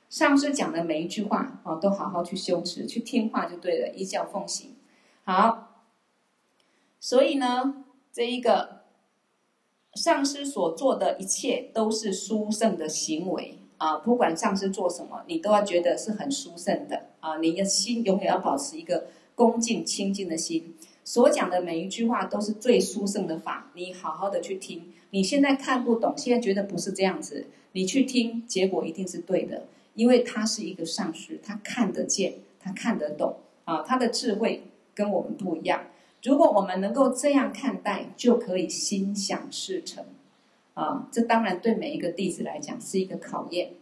[0.10, 4.76] 上师讲的每一句话啊，都好好去修持，去听话就对了，依教奉行。
[5.26, 5.84] 好，
[7.02, 8.84] 所以呢，这一个
[9.96, 20.78] 上师所做的一切都是殊胜的行为啊，不管上师做什么，你都要觉得是很殊胜的啊，你的心永远要保持一个恭敬清净的心。
[21.12, 24.94] 所讲的每一句话都是最殊胜的法，你好好的去听。
[25.10, 34.64] 你现在看不懂，现在觉得不是这样子，你去听，结果一定是对的，因为他是一个上师，他看得见，他看得懂啊，他的智慧
[34.96, 35.84] 跟我们不一样。
[36.24, 40.06] 如果我们能够这样看待，就可以心想事成
[40.76, 41.10] 啊。
[41.12, 43.74] 这当然对每一个弟子来讲是一个考验，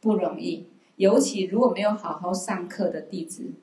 [0.00, 0.68] 不容易。
[0.94, 3.54] 尤其如果没有好好上课的弟子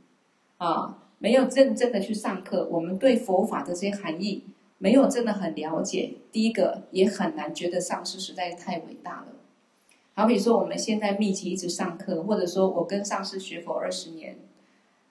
[0.58, 1.06] 啊。
[1.22, 4.46] 没有认真的去上课，我们对佛法的这些含义
[4.78, 6.14] 没有真的很了解。
[6.32, 9.28] 第一个也很难觉得上师实在是太伟大了。
[10.14, 14.38] 好比说我们现在密集一直上课，或者说我跟上师学佛二十年，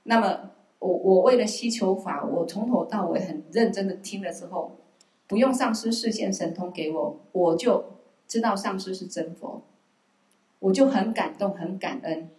[0.05, 4.79] 那么我我为了希求法，我从头到尾很认真的听了之后，
[5.27, 7.85] 不用上师示现神通给我，我就
[8.27, 9.63] 知道上师是真佛，
[10.61, 12.31] 我就很感动很感恩，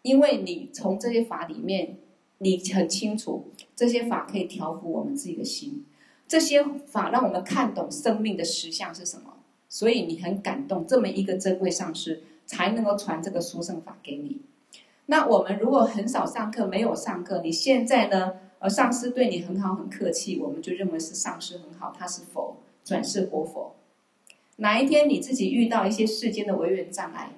[0.00, 1.98] 因为你从这些法里面。
[2.44, 5.84] 你很清楚，这些法可以调伏我们自己的心，
[6.28, 14.42] 这些法让我们看懂生命的实相是什么，所以你很感动，这么一个珍贵上师才能够传这个殊胜法给你。
[15.06, 18.34] 那我们如果很少上课，没有上课，你现在呢？
[18.60, 23.74] 呃，上师对你很好，很客气，我们就认为是上师很好，他是佛，转世活佛。
[24.56, 27.32] 哪一天你自己遇到一些世间的违缘障碍，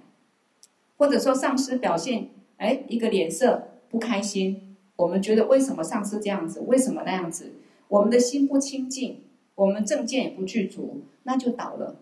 [0.99, 4.66] 或者说上师表现，哎，一个脸色不开心。
[4.97, 6.61] 我们觉得为什么上师这样子？
[6.61, 7.53] 为什么那样子？
[7.89, 9.21] 我们的心不清净，
[9.55, 11.97] 我们正见也不具足，那就倒了。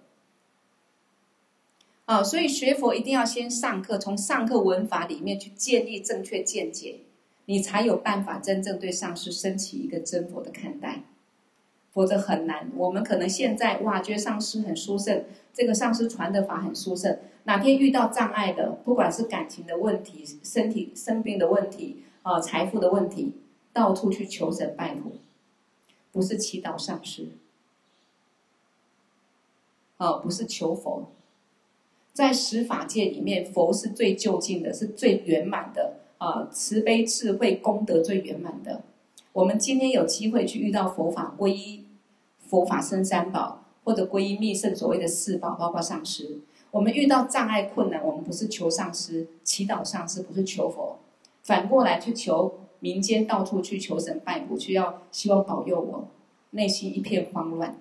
[2.06, 7.00] 啊，所以学佛一定要先上课，从上课闻法里面去建立正确见解，
[7.46, 11.02] 你才有办法真正对上师升起一个真佛的看待，
[11.92, 12.70] 否则很难。
[12.76, 22.04] 我们可能现在哇，觉得上师很殊胜，这个上师传的法很殊胜，哪天遇到障碍的，不管是感情的问题、身体生病的问题。
[22.24, 23.34] 啊，财富的问题，
[23.70, 25.12] 到处去求神拜佛，
[26.10, 27.28] 不是祈祷上师，
[29.98, 31.10] 啊，不是求佛，
[32.14, 38.80] 在十法界里面，佛是最究竟的，是最圆满的，啊，慈悲智慧功德最圆满的。
[39.34, 41.84] 我们今天有机会去遇到佛法，皈依
[42.48, 46.38] 佛法生三宝，或者皈依密圣所谓的四宝，包括上师。
[46.70, 51.00] 我们遇到障碍困难，我们不是求上师，祈祷上师，不是求佛。
[51.44, 56.08] 反过来去求民间，到处去求神拜佛，去要希望保佑我，
[56.50, 57.78] 内心一片慌乱。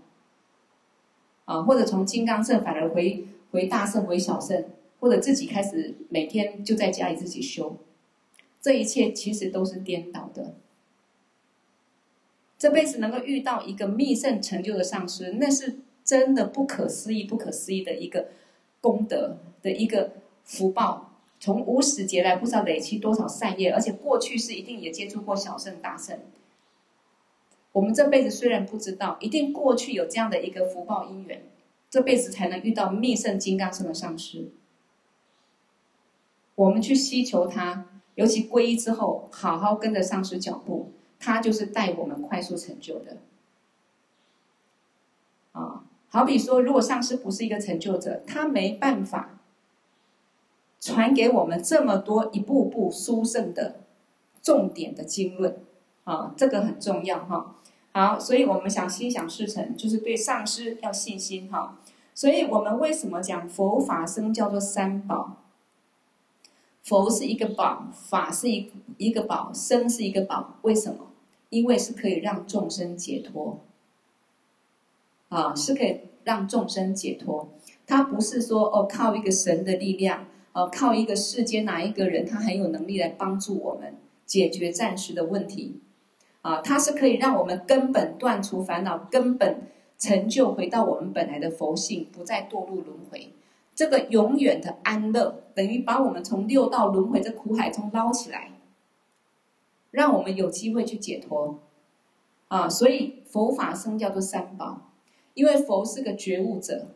[1.45, 4.65] 啊，或者从金刚圣反而回回大圣回小圣，
[4.99, 7.77] 或者自己开始每天就在家里自己修，
[8.61, 10.55] 这一切其实都是颠倒的。
[12.57, 18.27] 这辈子能够遇到一个密圣成就的上师，那是真的不可思议、不可思议的一个
[18.81, 20.11] 功德的一个
[20.43, 21.12] 福报。
[21.43, 26.17] 从无始劫来，不知道累积多少善业，而且过去是一定也接触过小圣大圣。
[27.73, 31.43] 我们这辈子虽然不知道，一定过去有这样的一个福报因缘，
[31.89, 34.51] 这辈子才能遇到密圣金刚圣的上师。
[36.55, 43.17] 我们去希求他，尤其皈依之后，好好跟着上师脚步，他就是带我们快速成就的。
[45.51, 49.41] 啊，好比说，如果上师不是一个成就者，他没办法。
[50.83, 53.83] 传给我们这么多一步步殊胜的
[54.41, 55.63] 重点的经论
[56.03, 57.55] 啊，这个很重要哈。
[57.93, 61.79] 好，所以我们想心想事成，就是对上师要信心哈。
[62.13, 65.37] 所以我们为什么讲佛法僧叫做三宝？
[66.83, 70.57] 佛是一个宝，法是一一个宝，僧是一个宝。
[70.63, 71.07] 为什么？
[71.49, 73.59] 因为是可以让众生解脱
[75.29, 77.47] 啊，是可以让众生解脱。
[77.87, 83.95] 他不是说哦，靠一个神的力量，呃，靠一个世间哪一个人，他很有能力来帮助我们
[84.25, 85.81] 解决暂时的问题。
[86.41, 93.33] 啊，他是可以让我们根本断除烦恼，根本成就回到我们本来的佛性，不再堕入轮回。
[93.73, 98.51] 这个永远的安乐，等于把我们从六道轮回这苦海中捞起来，
[99.89, 101.59] 让我们有机会去解脱。
[102.49, 104.91] 啊，所以佛法僧叫做三宝，
[105.33, 106.89] 因为佛是个觉悟者，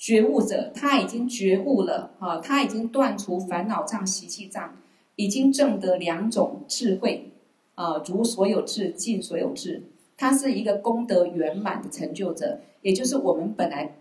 [0.00, 4.74] 觉悟者他已经觉悟了啊，他已经断除烦恼障、习气障，
[5.14, 7.30] 已经证得两种智慧
[7.76, 9.84] 啊，如所有智，尽所有智，
[10.16, 13.94] 他是一个功德圆满的成就者，也就是我们本来。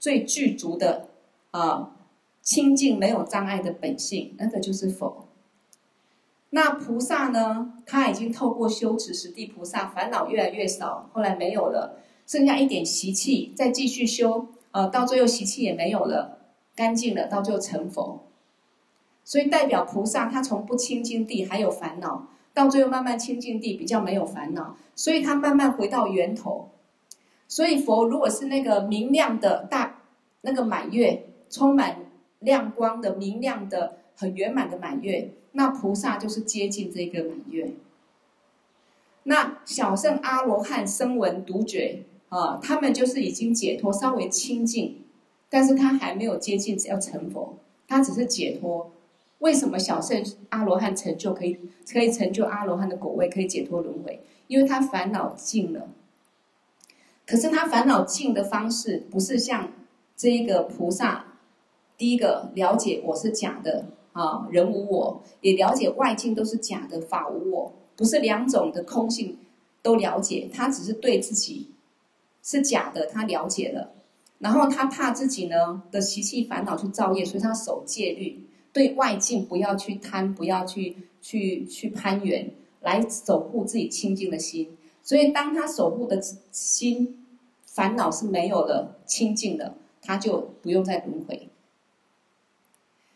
[0.00, 1.08] 最具足的
[1.50, 1.96] 啊，
[2.40, 5.26] 清净没有障碍的本性，那个就是佛。
[6.50, 7.72] 那菩萨呢？
[7.84, 14.46] 他已经透过修持十地菩萨，烦恼越来越少，后来没有了，剩下一点习气，再继续修，
[14.78, 16.38] 呃，到最后习气也没有了，
[16.76, 18.28] 干净了，到最后成佛。
[19.24, 26.68] 所以代表菩萨，他从不清净地还有烦恼，到最后慢慢清净地比较没有烦恼，所以他慢慢回到源头。
[27.48, 29.96] 所以佛如果是那个明亮的大
[30.42, 31.96] 那个满月，充满
[32.38, 37.72] 亮光的明亮的很圆满的满月，那菩萨就是接近这个满月。
[39.24, 45.02] 那小圣阿罗汉声闻独觉啊，他们就是已经解脱，稍微清净，
[45.48, 47.56] 但是他还没有接近要成佛，
[47.86, 48.90] 他只是解脱。
[49.38, 51.56] 为什么小圣阿罗汉成就可以
[51.92, 54.20] 可以成就阿罗汉的果位，可以解脱轮回？
[54.48, 55.88] 因为他烦恼尽了。
[57.24, 59.70] 可是他烦恼尽的方式不是像
[60.16, 61.26] 这一个菩萨，
[61.96, 69.38] 第一个了解我是假的啊，人无我，也了解外境都是假的，法无我，不是两种的空性
[69.82, 71.68] 都了解，他只是对自己
[72.50, 73.92] 是假的，他了解了，
[74.38, 84.78] 然后他怕自己呢的习气烦恼去造业，所以他守戒律，对外境不要去贪，不要去去去攀缘，来守护自己清净的心。
[85.02, 87.26] 所以，当他守护的心
[87.66, 91.50] 烦恼是没有了、清净了，他就不用再轮回。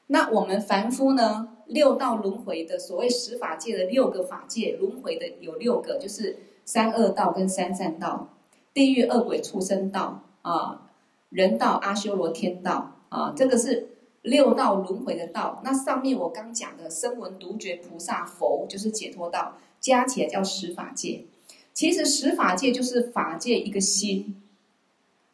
[0.09, 1.49] 那我们凡夫呢？
[1.69, 8.29] 六道轮回的所谓十法界的六个法界轮回的有六个，就是三恶道跟三善道、
[8.75, 10.91] 地狱、恶鬼、畜生道啊、
[11.31, 13.89] 人道、阿修罗、天道啊，这个是
[14.23, 15.61] 六道轮回的道。
[15.65, 21.25] 那上面我刚讲的声闻独觉菩萨佛，就是解脱道，加起来叫十法界。
[21.75, 24.43] 其实十法界就是法界一个心，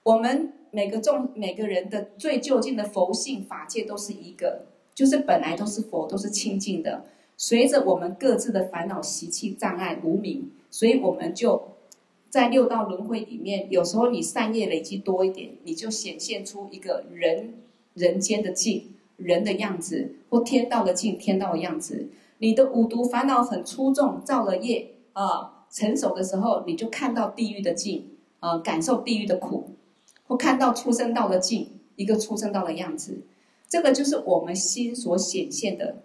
[0.04, 7.04] 我们每个众每个人的最究竟的佛性法界都是一个，就是本来都是佛，都是清净的。
[7.36, 11.70] 随着我们各自的烦恼习气障碍无明，所以我们就
[12.30, 17.54] 在六道轮回里面，有时候你善业累积多一点，你就显现出一个人
[17.94, 22.08] 人间的境，人的样子，或天道的境，天道的样子。
[22.38, 25.54] 你的五毒烦恼很粗重，造了业啊。
[25.70, 28.06] 成熟的时候，你就看到地狱的境，
[28.40, 29.74] 啊，感受地狱的苦，
[30.26, 33.20] 或看到畜生道的境，一个畜生道的样子，
[33.68, 35.96] 这个就是我们心所显现的。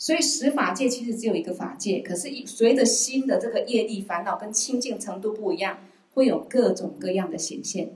[0.00, 5.76] 所以十法界其实只有一个法界，可是随着心的这个业力烦恼跟清净程度不一样，
[6.14, 7.90] 会有各种各样的显现。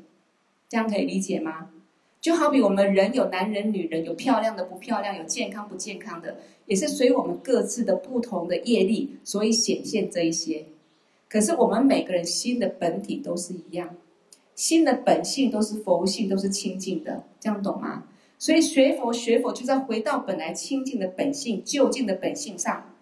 [0.68, 1.70] 这样可以理解吗？
[2.20, 6.36] 就好比我们人有男人、女人，有漂亮的、不漂亮，有健康、不健康的，
[6.66, 10.66] 也是随我们各自的不同的业力，所以显现这一些。
[11.30, 13.96] 可是我们每个人心的本体都是一样，
[14.54, 18.04] 心的本性都是佛性，都是清净的，这样懂吗？
[18.44, 22.94] 所以学佛学佛，就在回到本来清净的本性、究竟的本性上，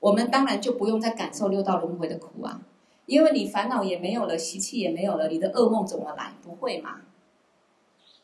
[0.00, 2.62] 我们当然就不用再感受六道轮回的苦啊，
[3.04, 6.32] 因为你烦恼也没有了，习气也没有了，你的噩梦怎么来？
[6.42, 7.02] 不会嘛？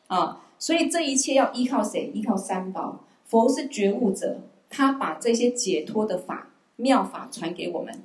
[0.07, 2.09] 啊，所以这一切要依靠谁？
[2.15, 3.01] 依靠三宝。
[3.25, 4.39] 佛是觉悟者，
[4.71, 8.01] 他把这些解脱的法妙法传给我们。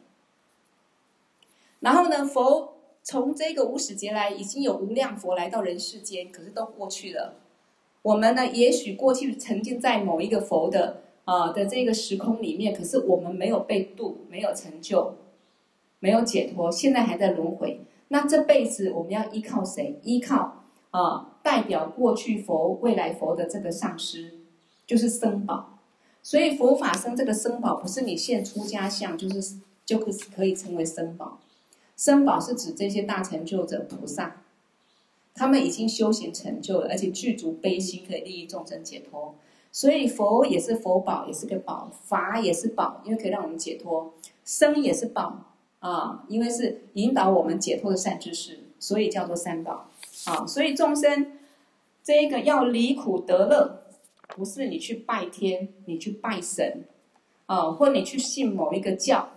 [1.79, 7.37] 然后呢，佛从这个无始劫来，已经有无量佛来到人世间，可是都过去了。
[8.03, 15.15] 我们呢，也许过去曾经在某一个佛的啊的这个时空里面，可是我们没有被度，没有成就，
[15.99, 17.81] 没有解脱，现在还在轮回。
[18.09, 19.99] 那这辈子我们要依靠谁？
[20.03, 21.27] 依靠啊。
[21.43, 24.35] 代表过去佛、未来佛的这个上师，
[24.87, 25.79] 就是僧宝。
[26.23, 31.41] 所以佛法僧这个僧宝，不是你现出家相，就是就可可以称为僧宝。
[31.97, 34.40] 僧宝是指这些大成就者菩萨，
[35.41, 39.35] 他们已经修行成就了，而且具足悲心，可以利益众生解脱。
[39.73, 44.13] 所以佛也是佛宝，也是个宝；法也是宝，因为可以让我们解脱；
[44.45, 49.89] 生也是宝，啊，因为是引导我们解脱的善知识，所以叫做三宝
[50.27, 50.47] 啊。
[50.47, 51.39] 所以众生
[52.05, 53.85] 这个要离苦得乐，
[54.37, 56.85] 不是你去拜天，你去拜神
[57.47, 59.31] 啊，或你去信某一个教，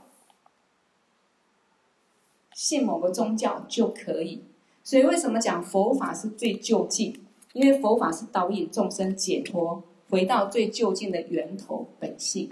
[2.54, 4.44] 信某个宗教就可以。
[4.84, 7.20] 所以为什么讲佛法是最究竟？
[7.54, 12.50] 因为佛法是导引众生解脱，回到最究竟的源头本性，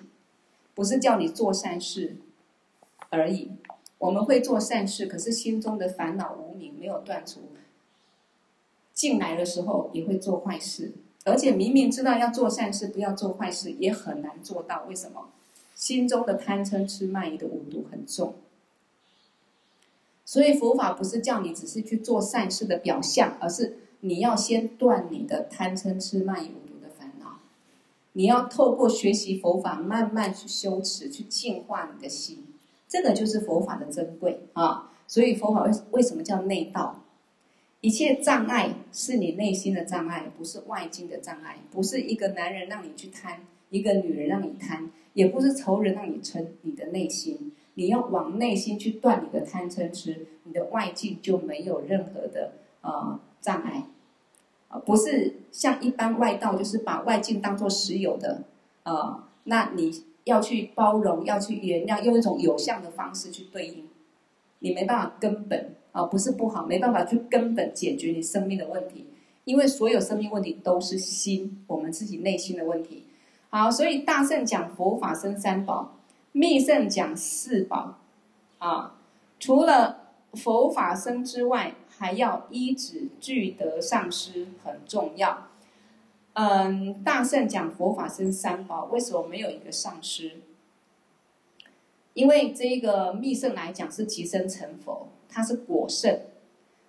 [0.74, 2.18] 不是叫你做善事
[3.10, 3.52] 而已。
[3.98, 7.42] 我们会做善事，可是心中的烦恼无明没有断除，
[8.94, 10.94] 进来的时候也会做坏事，
[11.26, 14.86] 而且明明知道要做善事，不要做坏事，也很难做到。
[14.88, 15.30] 为什么？
[15.76, 18.36] 心中的贪嗔痴慢疑的五毒很重。
[20.32, 27.40] 所以佛法不是叫你只是去做善事的表象，而是你要先断你的贪嗔痴慢疑五毒的烦恼。
[28.14, 32.46] 你要透过学习佛法，慢慢去修持，去净化你的心。
[32.88, 34.94] 这个就是佛法的珍贵啊！
[35.06, 37.04] 所以佛法为为什么叫内道？
[37.82, 46.46] 一切障碍是你内心的障碍，不是外境的障碍，不是一个男人让你去贪，一个女人让你贪，也不是仇人让你嗔。
[46.62, 53.86] 你的内心，你要往内心去断你的贪嗔痴，你的外境就没有任何的呃障碍
[54.70, 54.80] 啊！
[54.80, 58.44] 不是像一般外道，就是把外境当作实有的
[58.84, 60.06] 呃，那你。
[60.24, 63.90] 要去包容，要去原谅，用一种有相的方式去对应，
[64.60, 69.08] 你没办法根本啊，不是不好，没办法去根本解决你生命的问题，
[69.46, 73.06] 因为所有生命问题都是心，我们自己内心的问题。
[73.50, 75.98] 好，所以大圣讲佛法生三宝，
[76.32, 78.00] 密圣讲四宝，
[78.60, 78.96] 啊，
[79.40, 85.48] 除了佛法生之外，还要依止具德上师，很重要。
[86.34, 90.42] 嗯，大圣讲佛法生三宝，为什么没有一个上师？
[92.14, 96.16] 因为这个密圣来讲是即生成佛，它是果圣；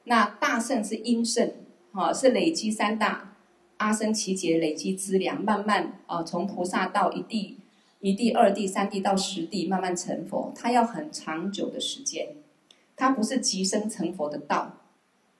[0.04, 1.52] 那大圣是因圣，
[1.92, 3.34] 啊，是累积三大
[3.78, 7.58] 阿僧只劫累积资粮，慢慢啊从菩萨到一地、
[8.02, 12.34] 一地、二地、三地到十地，慢慢成佛，它要很长久的时间，
[12.96, 14.72] 它不是即生成佛的道，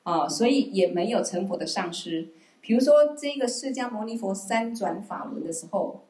[0.04, 2.28] 啊，所以也没有成佛的上师。
[2.60, 6.04] 比如说，这个释迦牟尼佛三转法轮的时候，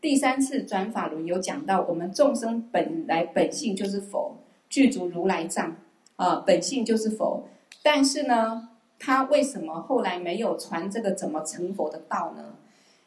[0.00, 4.36] 第三次转法轮有讲到，我们众生本来本性就是佛，
[4.68, 5.76] 具足如来藏
[6.14, 7.48] 啊，本性就是佛。
[7.82, 8.68] 但是呢，
[9.00, 12.54] 他为什么后来没有传这个怎么成佛的道呢？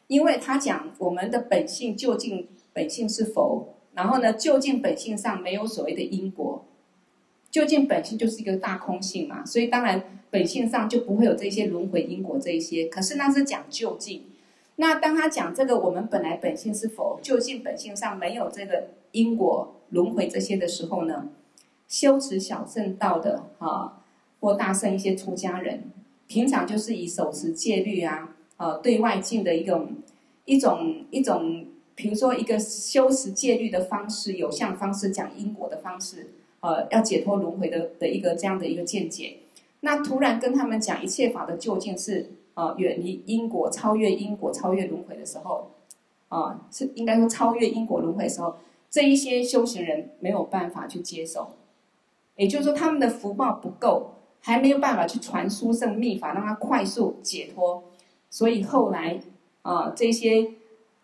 [0.06, 6.64] 因为他讲我们的本性究竟本性是佛，然后呢，究竟本性上没有所谓的因果，
[7.50, 10.04] 究竟本性就是一个大空性嘛，所以当然。
[10.32, 14.26] 本性上就不会有这些轮回因果这一些，可是那是讲究竟。
[14.76, 21.30] 那当他讲这个，我们本来本性是否究竟本性上没有这个因果轮回这些的时候呢？
[21.88, 24.04] 修持小圣道的啊，
[24.38, 25.90] 或大圣一些出家人，
[26.28, 29.96] 平常就是以守持戒律啊，呃，对外境的一种
[30.44, 31.66] 一种一种，
[32.00, 36.30] 比如说一个修持戒律的方式，有相方式讲因果的方式，
[36.60, 39.36] 呃，要解脱轮回的的一个这样的一个见解。
[39.80, 45.72] 那突然跟他们讲一切法的究竟是啊，远离因果、超越因果、超越轮回的时候，
[46.28, 48.54] 啊，是应该说超越因果轮回的时候，
[48.90, 51.50] 这一些修行人没有办法去接受，
[52.36, 57.84] 也就是说他们的福报不够，还没有办法去传殊胜密法，让他快速解脱，
[58.30, 59.20] 所以后来
[59.60, 60.52] 啊，这些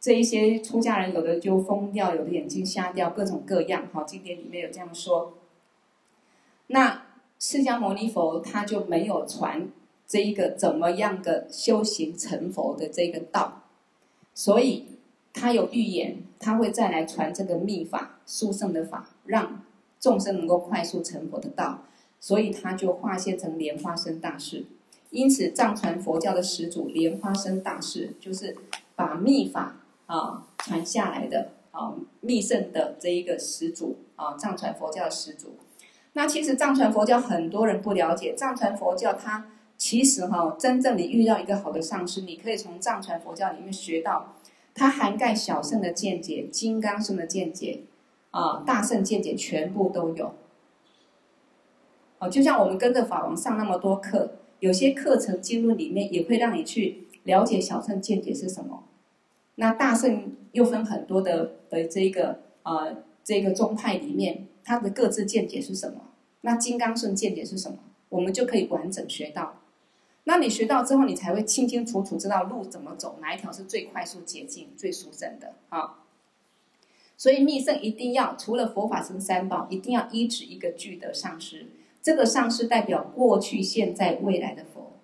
[0.07, 3.88] 这一些出家人有的就疯掉，有的眼睛瞎掉，各种各样。
[3.92, 5.34] 好，经典里面有这样说。
[6.68, 7.02] 那。
[7.38, 9.68] 释迦牟尼佛他就没有传
[10.07, 13.64] 这一个怎么样的修行成佛的这个道，
[14.32, 14.86] 所以
[15.34, 19.62] 他有预言，他会再来传这个密法、殊胜的法，让
[20.00, 21.82] 众生能够快速成佛的道，
[22.18, 24.64] 所以他就化现成莲花生大士。
[25.11, 28.57] 因此，藏传佛教的始祖莲花生大士，就是
[28.94, 29.76] 把密法
[30.07, 35.57] 啊传下来的啊密圣的这一个始祖啊，藏传佛教的始祖。
[36.14, 39.46] 那其实藏传佛教很多人不了解，藏传佛教它
[39.76, 44.34] 其实哈，真正你遇到一个好的上师，你可以从藏传佛教里面学到，
[44.74, 47.80] 它涵盖小圣的见解、金刚圣的见解，
[48.30, 50.34] 啊，大圣见解全部都有。
[52.18, 58.84] 哦，就像我们跟着法王上那么多课，有些课程经论里面也会让你去了解小圣见解是什么。
[59.57, 62.88] 那大圣又分很多的的这个啊，
[63.22, 64.46] 这个宗派里面。
[64.68, 66.00] 他的各自见解是什么？
[66.40, 67.78] 那金刚圣见解是什么？
[68.09, 69.61] 我们就可以完整学到。
[70.24, 76.02] 那你学到之后，你才会清清楚楚知道路怎么走，哪一条是最快速捷径、最殊胜的啊。
[77.16, 81.68] 所以密圣一定要除了佛法僧三宝，一定要依止一个具德上师。
[82.02, 84.94] 这个上师代表过去、现在、未来的佛。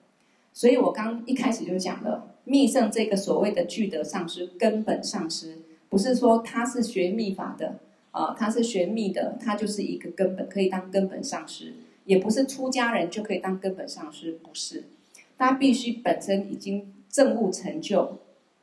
[0.52, 7.80] 所以我刚一开始就讲了，密圣这个所谓的具德上师，根本上师，不是说他是学密法的
[8.10, 11.74] 啊，他是学密的，他就是一个根本，可以当根本上师。
[12.04, 14.84] 也不是出家人就可以当根本上师，不是，
[15.38, 18.18] 他必须本身已经证悟成就，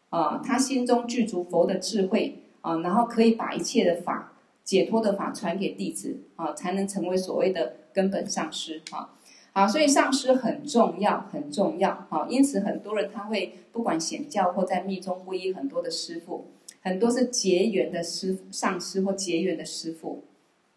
[0.09, 4.33] 啊，他心中具足佛的智慧啊，然后可以把一切的法
[4.65, 9.15] 解脱的法传给弟子啊，才能成为所谓的根本上师啊。
[9.59, 12.25] 好，所以上师很重要，很重要啊。
[12.29, 16.45] 因此很多人他会不管显教或在密宗皈依很多的师父，
[16.81, 20.23] 很多是结缘的师上师或结缘的师父。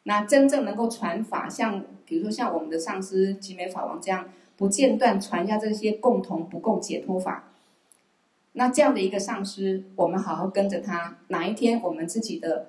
[0.03, 7.53] 那真正能够传法，像比如说像我们的上师集美法王这样，不间断传下这些共同不共解脱法。
[8.55, 12.67] 那这样的一个上师，我们好好跟着他，哪一天我们自己的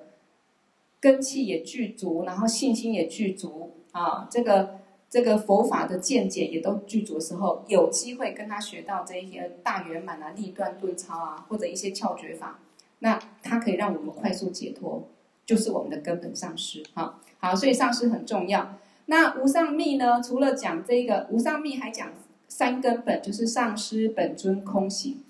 [1.00, 4.78] 根气也具足，然后信心也具足啊，这个
[5.14, 12.58] 这个佛法的见解也都具足的时候，有机会跟他学到这一些大圆满啊、立断顿超啊，或者一些窍诀法，
[12.98, 15.06] 那他可以让我们快速解脱，
[15.46, 17.20] 就是我们的根本上师啊。
[17.38, 18.76] 好，所以上师很重要。
[19.06, 20.20] 那无上密呢？
[20.20, 22.10] 除了讲这个无上密，还讲
[22.48, 25.22] 三根本，就是上师本尊空行。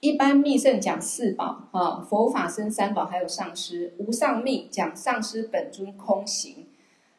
[0.00, 3.94] 一般密圣讲四宝啊，佛法僧三宝，还有上师。
[3.96, 6.63] 无上密讲上师本尊空行，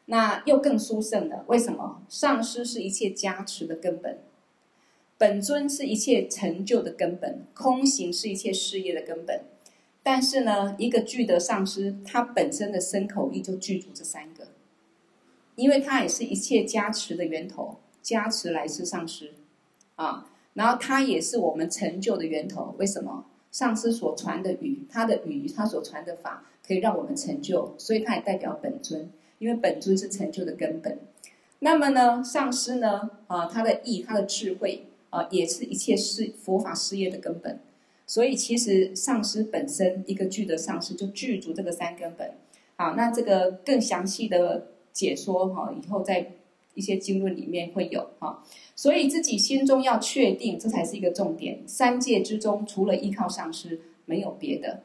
[0.06, 1.44] 那又更殊胜了。
[1.46, 2.02] 为什么？
[2.08, 4.18] 上师是一切加持的根本，
[5.18, 9.44] 本尊是一切成就的根本，空行是一切事业的根本。
[10.02, 14.48] 但是呢，一个具德上师，他本身的身口意就具足这三个，
[15.56, 19.32] 因为他也是一切加持的源头，加持来自上师，
[19.96, 22.74] 啊，然后他也是我们成就的源头。
[22.78, 23.26] 为什么？
[23.50, 30.98] 上师所传的语，他的语，他所传的法，可以让我们成就，所以他也代表本尊，因为本尊是成就的根本。
[31.60, 37.58] 那么呢，上师呢，啊，他的意，他的智慧，啊，也是一切事佛法事业的根本。
[38.06, 42.34] 所以，其实上师本身一个具德上师就具足这个三根本。
[42.76, 46.32] 好，那这个更详细的解说哈，以后在
[46.74, 48.44] 一些经论里面会有哈。
[48.76, 51.60] 所以自己心中要确定，这才是一个重点。
[51.66, 54.82] 三界之中，除了依靠上师，没有别的。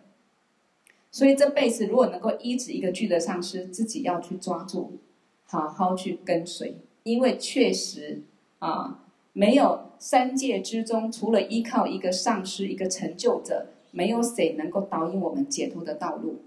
[1.12, 4.98] 所以这辈子如果能够依止一个具德上师，自己要去抓住，
[5.46, 8.24] 好好去跟随，因为确实
[8.60, 8.98] 啊。
[9.34, 16.42] 没有三界之中，除了依靠一个上师、一个成就者，没有谁能够导引我们解脱的道路。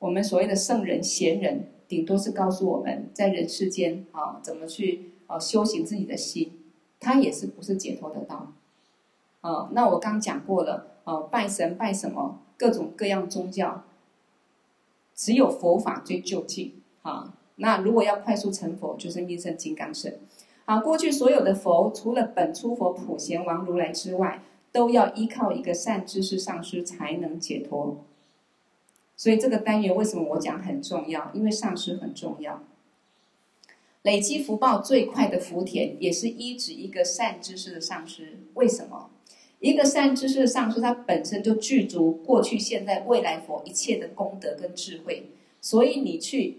[0.00, 6.52] 我们所谓的圣人、贤人，顶多是告诉我们在人世间啊，怎么去啊修行自己的心，
[7.00, 8.52] 他也是不是解脱的道。
[9.40, 13.84] 啊，那我刚讲过了，啊，拜神拜什么，各种各样宗教，
[15.14, 17.34] 只有佛法最究竟啊。
[17.56, 20.18] 那如果要快速成佛，就是密乘金刚身。
[20.64, 24.42] 好，过去所有的佛，除了本初佛普贤王如来之外，
[24.72, 27.98] 都要依靠一个善知识上师才能解脱。
[29.16, 31.30] 所以这个单元为什么我讲很重要？
[31.32, 32.62] 因为上师很重要。
[34.02, 38.38] 累积福报最快的福田，也是依止一个善知识的上师。
[38.54, 39.10] 为什么？
[39.64, 46.58] 一个善知识的上师，他本身就具足过去、现在、未来佛一切的功德跟智慧，所以你去。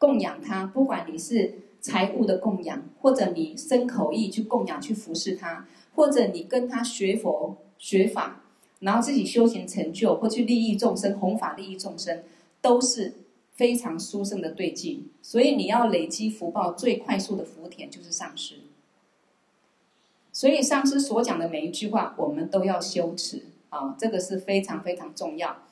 [0.00, 8.44] 供养他，不管你是财物的供养，或者你身口意去供养、去服侍他，或者你跟他学佛学法，
[8.78, 12.22] 然后自己修行成就，或去利益众生、弘法利益众生，
[12.62, 13.12] 都是
[13.54, 15.08] 非常殊胜的对境。
[15.20, 18.54] 所以你要累积福报最快速的福田，就是上师。
[20.38, 25.64] 所以上师所讲的每一句话，我们都要修持啊，这个是非常非常重要。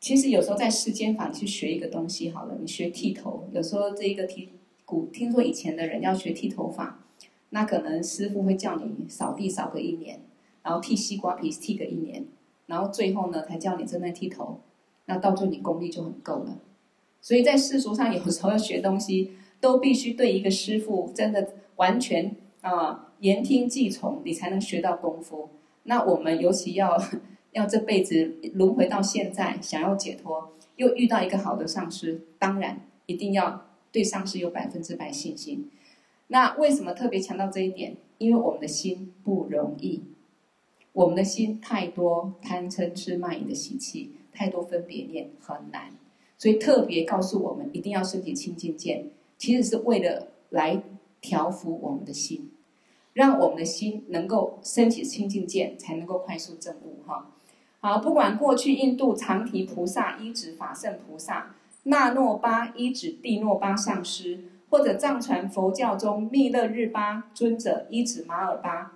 [0.00, 4.48] 其实有时候在世间法，去学一个东西好了，你学剃头，有时候这一个剃
[4.84, 6.98] 古，听说以前的人要学剃头发，
[7.50, 10.20] 那可能师傅会叫你扫地扫个一年，
[10.64, 12.24] 然后剃西瓜皮剃个一年，
[12.66, 14.58] 然后最后呢才叫你真正剃头，
[15.04, 16.58] 那到最后你功力就很够了。
[17.20, 22.34] 所以在世俗上，有时候要学东西，都必须对一个师傅真的完全
[22.64, 25.50] 啊言听计从，你才能学到功夫。
[25.84, 26.98] 那我们尤其要。
[27.54, 35.70] 要这辈子轮回到现在，想要解脱，又遇到一个好的上师，当然一定要对上师有百分之百信心。
[36.26, 37.96] 那为什么特别强调这一点？
[38.18, 40.02] 因为我们的心不容易，
[40.92, 45.92] 我们的心太多贪嗔痴慢疑的习气，太多分别念，很难。
[46.36, 50.82] 所以特别告诉我们，一定要升起清净见，其实是为了来
[51.20, 52.50] 调伏我们的心，
[53.14, 57.30] 让我们的心能够升起清净见，才能够快速证悟哈。
[57.80, 61.54] 好，不管过去印度长提菩萨依止法胜菩萨，
[61.84, 68.92] 那诺巴依止帝诺巴上师，或者藏传佛教中密勒日巴尊者依止马尔巴，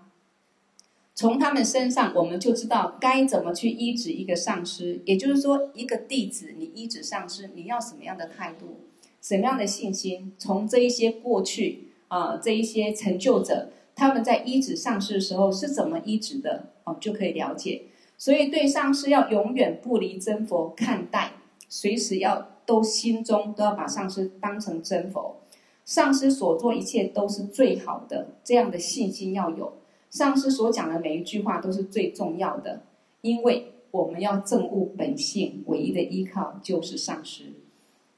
[1.15, 8.81] 从他们身上我们就知道该怎么去依止一个上师，也就是说，一个弟子你依止上师，你要什么样的态度，
[9.21, 10.33] 什么样的信心？
[10.39, 13.69] 从这一些过去啊、这一些成就者
[13.99, 17.83] 他们在依止上师的时候是怎么依止的哦，就可以了解。
[18.17, 21.33] 所以，对上师要永远不离真佛看待，
[21.69, 25.41] 随时要都心中都要把上师当成真佛。
[25.85, 29.73] 上师所做一切都是最好的，这样的信心要有。
[30.11, 32.83] 上师所讲的每一句话都是最重要的，
[33.23, 37.53] 因为我们要证悟本性，唯一的依靠就是上师。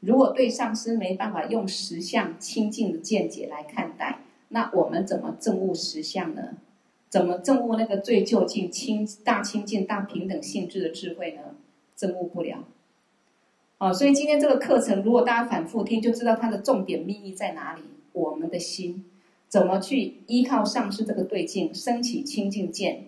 [0.01, 4.20] 如果对上师没办法用实相清净的见解来看待，
[4.51, 6.59] 那我们怎么证悟实相呢？
[7.09, 11.57] 怎么证悟那个最究竟清大清净大平等性质的智慧呢？
[11.97, 12.65] 证悟不了。
[13.79, 17.83] 啊，所以今天这个课程，如果大家反复听，就知道它的重点秘密在哪里。
[18.13, 19.05] 我们的心
[19.49, 23.07] 怎么去依靠上师这个对境，升起清净见，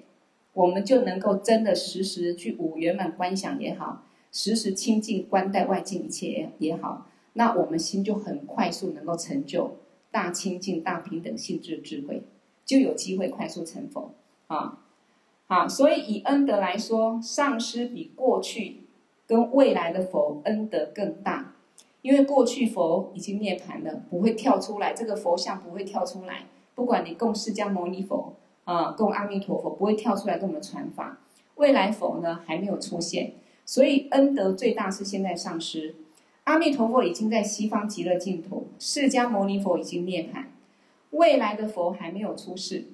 [0.52, 9.76] 我们就能够真的时时去五圆满观想也好，时时清净观待外境一切也好，那我们心就很快速能够成就
[10.12, 12.22] 大清净大平等性质智慧。
[12.64, 14.12] 就有机会快速成佛
[14.46, 14.78] 啊！
[15.48, 18.84] 好，所以以恩德来说，上师比过去
[19.26, 21.54] 跟未来的佛恩德更大，
[22.02, 26.46] 因为过去佛已经涅槃了，不会跳出来，这个佛像不会跳出来。
[26.76, 28.32] 不管你供释迦牟尼佛
[28.64, 31.18] 啊，供阿弥陀佛，不会跳出来跟我们传法。
[31.56, 33.32] 未来佛呢，还没有出现，
[33.66, 35.96] 所以恩德最大是现在上师。
[36.44, 40.46] 阿弥陀佛已经在西方极乐净土，释迦牟尼佛已经涅槃。
[41.10, 42.86] 未来的佛还没有出世，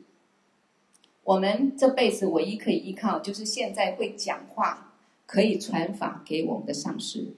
[1.24, 4.92] 我们这辈子唯一可以依靠就是现在会讲话、
[5.24, 7.28] 可以传法给我们的上师。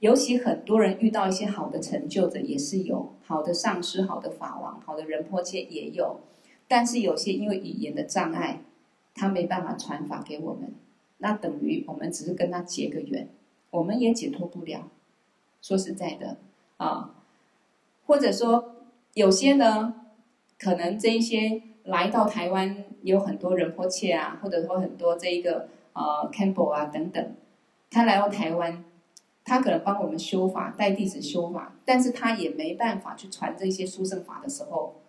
[0.00, 6.18] 尤其很多人遇到一些好的成就者，也是有好的上师、好的法王、好的仁波切也有，
[6.66, 8.62] 但是有些因为语言的障碍，
[9.14, 10.74] 他没办法传法给我们，
[11.18, 13.28] 那等于我们只是跟他结个缘，
[13.70, 14.88] 我们也解脱不了。
[15.62, 16.36] 说实在的
[16.76, 17.14] 啊，
[18.04, 18.74] 或者说
[19.14, 19.94] 有些呢。
[20.58, 27.34] 可能这一些来到台湾有很多人迫切啊，或者说很多这一个呃 Campbell 啊等等，
[27.90, 28.84] 他来到台湾，
[29.42, 35.00] 他可能帮我们修法，带弟子修法，但是他也没办法去传这些殊胜法的时候，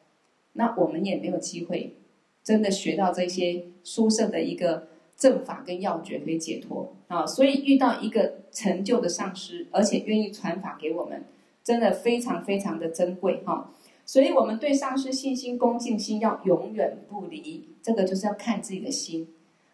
[0.54, 1.97] 那我们也没有机会
[2.43, 4.88] 真的学到这些殊胜的一个
[5.18, 7.26] 正法跟要诀可以解脱啊。
[7.26, 11.24] 所以遇到一个成就的上师，而且愿意传法给我们，
[11.64, 13.72] 真的非常非常的珍贵哈。
[14.05, 19.30] 所以，我们对上师信心、恭敬心要永远不离，这个就是要看自己的心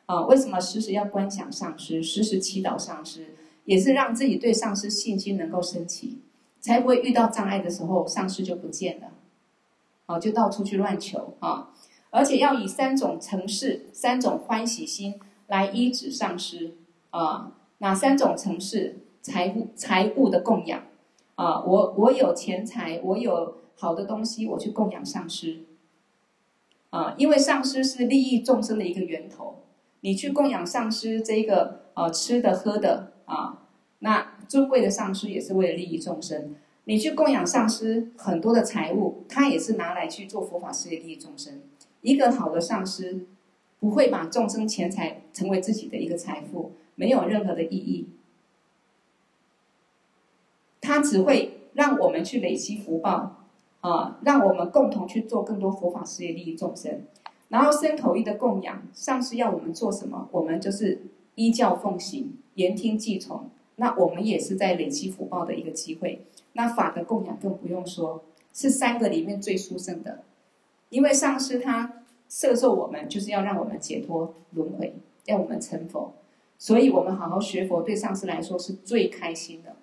[0.05, 0.21] 啊。
[0.27, 3.33] 为什么时时要观想上师，时时祈祷上师，
[3.65, 6.19] 也是让自己对上师信心能够升起，
[6.59, 9.07] 才不会遇到障碍的时候，上师就不见了，
[10.05, 11.71] 啊，就到处去乱求啊。
[12.11, 15.19] 而且要以三种承事、三种欢喜心
[15.50, 16.76] 来依止上师
[17.12, 17.52] 啊。
[17.80, 18.95] 哪三种层次？
[19.22, 20.82] 财务、财物的供养
[21.36, 21.62] 啊。
[21.62, 23.60] 我我有钱财，我有。
[23.82, 25.62] 好的东西，我去供养上师，
[26.89, 29.64] 啊，因为上师是利益众生的一个源头。
[30.02, 33.68] 你去供养上师这个呃吃的喝的啊，
[34.00, 36.54] 那尊贵的上师也是为了利益众生。
[36.84, 41.62] 你去供养上师很多的财物，他也是拿来去做佛法事业利益众生。
[42.02, 43.28] 一个好的上师
[43.80, 48.07] 不会把众生钱财成为自己的一个财富，没有任何的意义。
[50.82, 53.36] 他只会让我们去累积福报。
[53.82, 57.03] 啊，让我们共同去做更多佛法事业，利益众生。
[57.47, 61.03] 然后身口意的供养，上师要我们做什么，我们就是
[61.36, 63.49] 依教奉行，言听计从。
[63.77, 66.25] 那我们也是在累积福报的一个机会。
[66.51, 68.21] 那法的供养更不用说，
[68.53, 70.25] 是三个里面最殊胜的。
[70.89, 71.99] 因为上师他
[72.30, 74.93] 摄受我们，就是要让我们解脱轮回，
[75.25, 76.13] 要我们成佛。
[76.57, 79.75] 所以我们好好学佛，对上师来说是最开心的。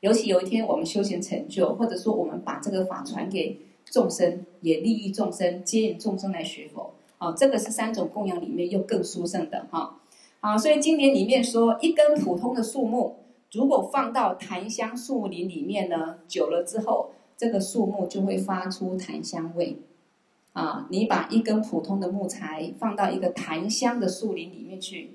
[0.00, 9.98] 尤其有一天我们修行成就，或者说我们把这个法传给众生，也利益众生，接引众生来学佛，啊，这个是三种供养里面又更殊胜的哈。
[10.40, 13.16] 好，所以经典里面说，一根普通的树木，
[13.52, 19.76] 如果放到檀香树林里面呢，久了之后，这个树木就会发出檀香味。
[20.56, 25.10] 啊，你把一根普通的木材放到一个檀香的树林里面去，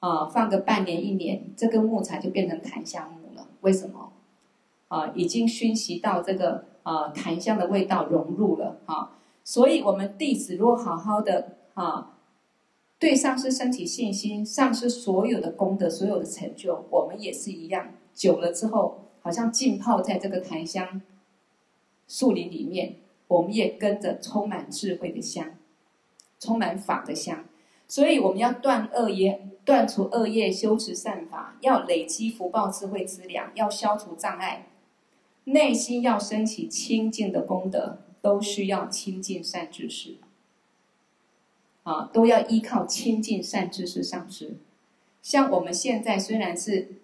[0.00, 3.48] 啊，放个半年一年，这根木材就变成檀香木了。
[3.62, 4.12] 为什么？
[4.88, 12.18] 啊，已经熏习到这个啊檀香的味道融入了啊，所以我们弟子如果好好的啊
[12.98, 17.94] 对上师升起信心，上师所有的功德、所有的成就，我们也是一样。
[18.12, 21.00] 久了之后，好像浸泡在这个檀香
[22.06, 22.96] 树林里面，
[23.32, 25.54] 我们也跟着充满智慧的香，
[26.38, 27.46] 充满法的香。
[27.88, 34.66] 所以我们要断恶业，断除恶业，修持善法，要累积福报、智慧资粮，要消除障碍，
[35.44, 40.16] 内心要升起清净的功德，都需要亲近善知识。
[41.84, 44.56] 啊，都要依靠亲近善知识上师。
[45.22, 46.96] 像我们现在虽然是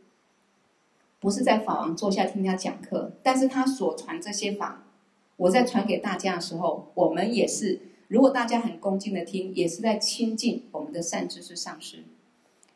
[1.20, 4.84] 不是在法王座下听他讲课，但是他所传这些法，
[5.38, 12.04] 我在传给大家的时候，我们也是，如果大家很恭敬的听，也是在亲近我们的善知识上师。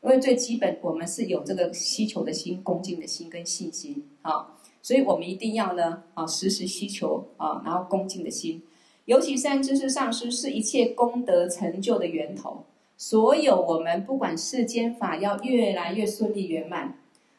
[0.00, 8.62] 因为最基本，我们是有这个需求的心、恭敬的心跟信心啊，所以我们一定要呢啊，时时需求啊，然后恭敬的心。
[9.04, 12.64] 尤其善知识上师是一切功德成就的源头，
[12.96, 16.96] 所有我们不管世间法要越来越顺利圆满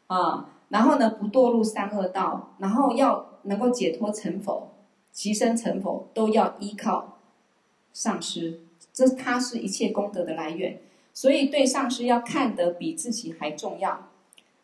[0.08, 4.70] 啊，然后呢不堕入三恶道，然后要能够解脱成佛、
[5.14, 7.20] 即生成佛，都要依靠
[7.94, 8.60] 上师，
[8.92, 10.82] 这它是一切功德的来源。
[11.14, 14.10] 所以对上师要看得比自己还重要。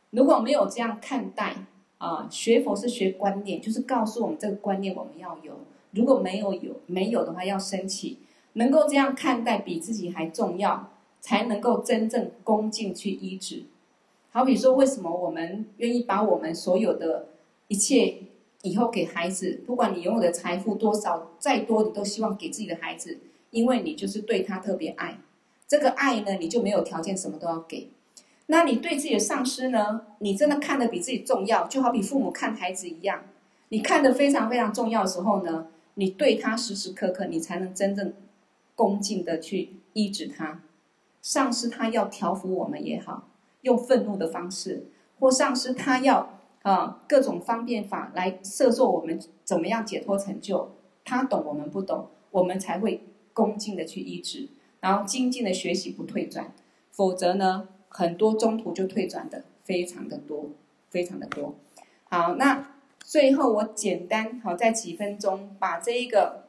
[0.09, 1.55] 如果没有这样看待
[1.99, 5.59] 啊，学佛是学观念，就是告诉我们这个观念我们要有。
[5.91, 8.17] 如果没有有没有的话，要升起，
[8.53, 10.91] 能够这样看待，比自己还重要，
[11.21, 13.65] 才能够真正恭敬去依止。
[14.31, 17.29] 好比说，为什么我们愿意把我们所有的
[17.67, 18.15] 一切
[18.63, 19.61] 以后给孩子？
[19.65, 23.19] 不管你拥有的财富多少，再多，你都希望给自己的孩子，
[23.51, 25.19] 因为你就是对他特别爱。
[25.67, 27.89] 这个爱呢，你就没有条件，什么都要给。
[28.47, 30.01] 那你对自己的上司呢？
[30.19, 33.23] 你真的看得比自己重要，就好比父母看孩子一样，
[33.69, 35.67] 你看得非常非常重要的时候呢？
[35.93, 38.13] 你对他时时刻刻，你才能真正
[38.73, 40.61] 恭敬的去医治他。
[41.21, 43.27] 上司他要调服我们也好，
[43.61, 44.85] 用愤怒的方式，
[45.19, 50.69] 或上司他要啊各种方便法来摄受我们怎么样解脱成就，
[51.03, 53.03] 他懂我们不懂，我们才会
[53.33, 54.49] 恭敬的去依止，
[54.79, 56.53] 然后精进的学习不退转，
[56.91, 60.49] 否则呢，很多中途就退转的非常的多，
[60.89, 61.55] 非常的多。
[62.09, 62.71] 好，那。
[63.01, 66.43] 最后，我简单好在几分钟把这一个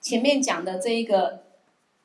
[0.00, 1.42] 前面讲的这一个，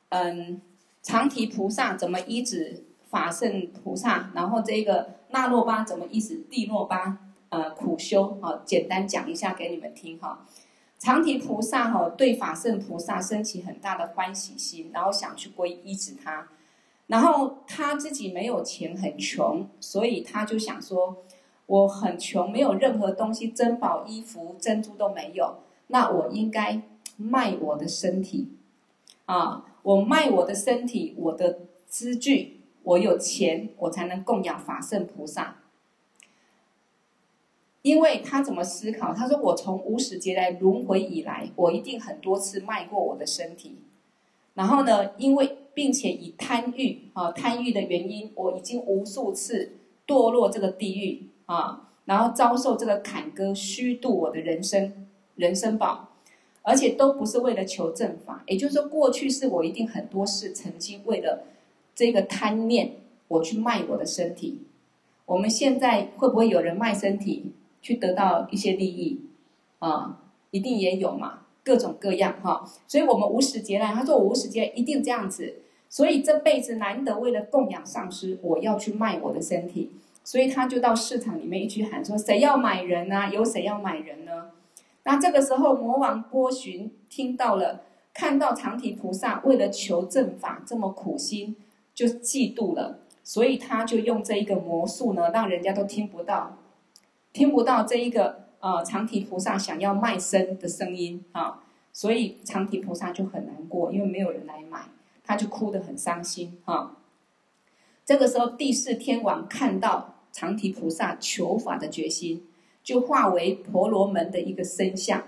[0.08, 0.60] 嗯，
[1.02, 6.44] 长提菩萨怎么依止法胜菩萨，然后这一个那若巴怎么意思？
[6.48, 7.18] 地若巴，
[7.48, 10.46] 呃，苦修，好，简单讲一下给你们听哈。
[10.96, 16.46] 长提菩萨哈对法圣菩萨升起很大的欢喜心，然后想去皈依止他，
[17.08, 21.16] 然后他自己没有钱，很穷，所以他就想说。
[21.66, 25.60] 我很穷，没有任何东西，珍宝、衣服、珍珠都没有。
[25.86, 26.82] 那我应该
[27.16, 28.50] 卖我的身体
[29.24, 29.64] 啊！
[29.82, 35.56] 我卖我的身体，我的资具，我有钱，我才能供养法圣菩萨。
[37.82, 39.12] 因为他怎么思考？
[39.12, 43.76] 他说：“我从无始劫来轮回以来，我一定很多次卖过我的身体。
[44.54, 49.72] 然后呢，因为并且以贪欲啊，贪欲的原因，我已经无数次
[50.06, 56.08] 堕落这个地狱。”啊，然后遭受这个坎坷，虚度我的人生，人生宝，
[56.62, 58.42] 而且都不是为了求正法。
[58.46, 61.44] 也就是说，过去是我一定很多事曾经为了
[61.94, 62.96] 这个贪念，
[63.28, 64.62] 我去卖我的身体。
[65.26, 69.20] 我们现在会不会有人卖身体去得到一些利益？
[69.78, 70.20] 啊，
[70.50, 72.64] 一定也有嘛，各种各样哈。
[72.86, 75.56] 所以我们无始劫来，他说我无始劫一定这样子，
[75.88, 79.90] 所以这辈子难得为了供养上师，我要去卖我的身体。
[80.26, 83.28] 所以他就到市场里面一去喊说：“谁要买人啊？
[83.28, 84.50] 有谁要买人呢？”
[85.04, 87.82] 那这个时候魔王波旬听到了，
[88.14, 91.54] 看到长提菩萨为了求正法这么苦心，
[91.94, 93.00] 就嫉妒了。
[93.22, 96.58] 所以他就用这一个魔术呢，让人家都听不到，
[97.32, 101.62] 听不到这一个呃长提菩萨想要卖身的声音啊。
[101.92, 104.86] 所以长提菩萨就很难过，因为没有人来买，
[105.22, 106.96] 他就哭得很伤心啊。
[108.04, 110.10] 这个时候第四天王看到。
[110.34, 112.44] 长提菩萨求法的决心，
[112.82, 115.22] 就化为婆罗门的一个身相，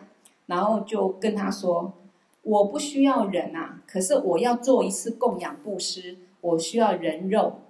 [0.46, 1.94] 然后就跟他说
[2.42, 7.60] ：“我不需要人啊，可是我要做一次供养布施，我需要人肉，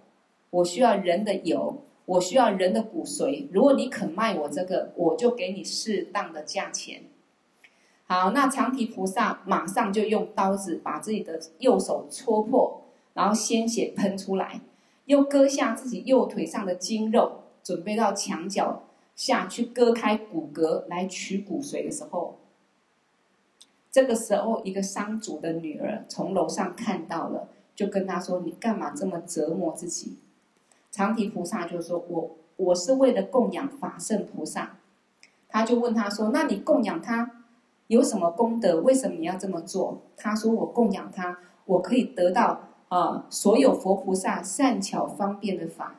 [0.50, 3.46] 我需要人的油，我需要人的骨髓。
[3.52, 7.04] 如果你肯卖我这个，我就给你适当的价钱。”
[8.08, 12.82] 好，那长提菩萨马上就用刀子把自己的右手戳破，
[13.14, 14.60] 然后鲜血喷出来。
[15.06, 18.82] 又割下自己右腿上的筋肉，准备到墙角
[19.14, 22.38] 下去割开骨骼来取骨髓的时候，
[23.90, 30.16] 这个时候一个商主的女儿从楼上看到了，就跟他说：“你干嘛这么折磨自己？”
[30.90, 34.78] 长提菩萨就说：“我我是为了供养法圣菩萨。”
[35.48, 37.44] 他就问他说：“那你供养他
[37.86, 38.80] 有什么功德？
[38.80, 45.96] 为什么你要这么做？”他说：“我供养他，我可以得到啊、所有佛菩萨善巧方便的法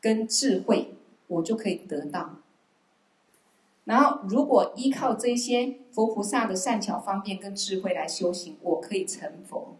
[0.00, 0.94] 跟智慧，
[1.28, 2.36] 我就可以得到。
[3.84, 9.76] 然后，如果依靠这些佛菩萨的善巧方便跟智慧来修行，我可以成佛。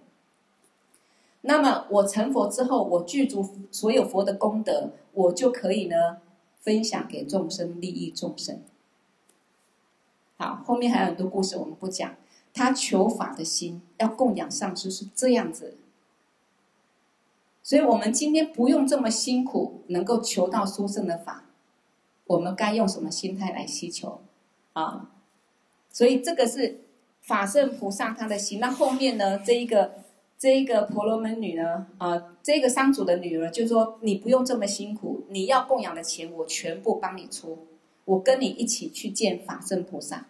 [1.43, 6.19] 那么，我成佛之后，我具足所有佛的功德，我就可以呢
[6.61, 8.63] 分享给众生，利益众生。”
[10.39, 12.15] 好，后面还有很多故事，我们不讲。
[12.55, 15.79] 他求法的心要供养上师是这样子，
[17.63, 21.45] 所以我们今天不用这么辛苦，能够求到殊胜的法，
[22.27, 24.21] 我们该用什么心态来希求
[24.75, 25.11] 啊？
[25.91, 26.81] 所以这个是
[27.21, 28.61] 法身菩萨他的心。
[28.61, 30.02] 那后面呢，这一个
[30.43, 37.69] 这一个婆罗门女呢，啊，这个商主的女儿就说：“你不用这么辛苦，你要供养的钱我全部帮你出，
[38.05, 40.27] 我跟你一起去见法身菩萨。”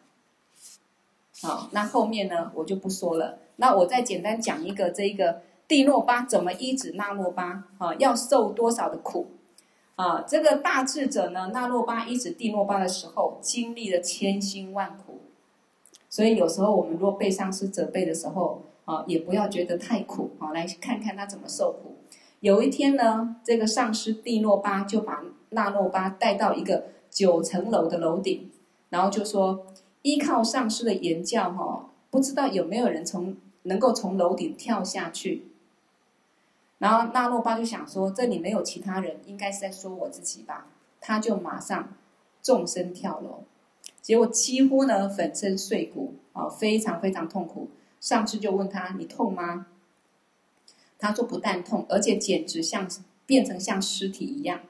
[1.41, 3.39] 好，那后面呢，我就不说了。
[3.57, 7.95] 那我再简单讲一个，这一个帝诺巴怎么医治那洛巴啊？
[7.95, 9.29] 要受多少的苦
[9.97, 10.27] 啊？
[10.29, 15.21] 这个大智者呢，那洛巴医治帝诺巴的时候，经历了千辛万苦。
[16.11, 21.97] 所以有时候我们若被上司责备的时候啊，也不要觉得太苦啊，来看看他怎么受苦。
[22.41, 28.51] 有一天呢，这个上师蒂诺巴就把纳诺巴带到一个九层楼的楼顶，
[28.91, 29.66] 然后就说。
[30.05, 35.45] 依靠上师的言教，哈，不知道有没有人从能够从楼顶跳下去。
[36.78, 40.66] 然后那诺巴就想说，这里没有其他人，应该是在说我自己吧。
[41.01, 41.91] 他就马上
[42.43, 43.45] 纵身跳楼，
[44.01, 47.68] 结果几乎呢粉身碎骨，啊，非常非常痛苦。
[48.03, 49.68] 上师就问他：“你痛吗？”
[51.00, 52.86] 他说：“不但痛，而且简直像
[53.24, 54.61] 变成像尸体一样。”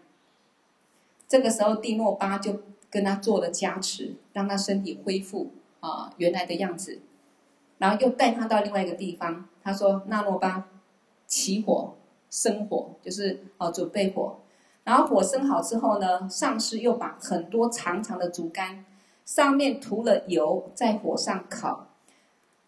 [1.26, 2.62] 这个时候蒂诺巴就。
[2.92, 7.00] 跟他做了加持，让他身体恢复啊原来的样子，
[7.78, 9.48] 然后又带他到另外一个地方。
[9.64, 10.68] 他说：“那洛巴，
[11.26, 11.94] 起火
[12.28, 14.40] 生火，就是啊准备火。
[14.84, 18.84] 然后火生好之后呢，上师又把很多长长的竹竿，
[19.24, 21.86] 上面涂了油，在火上烤。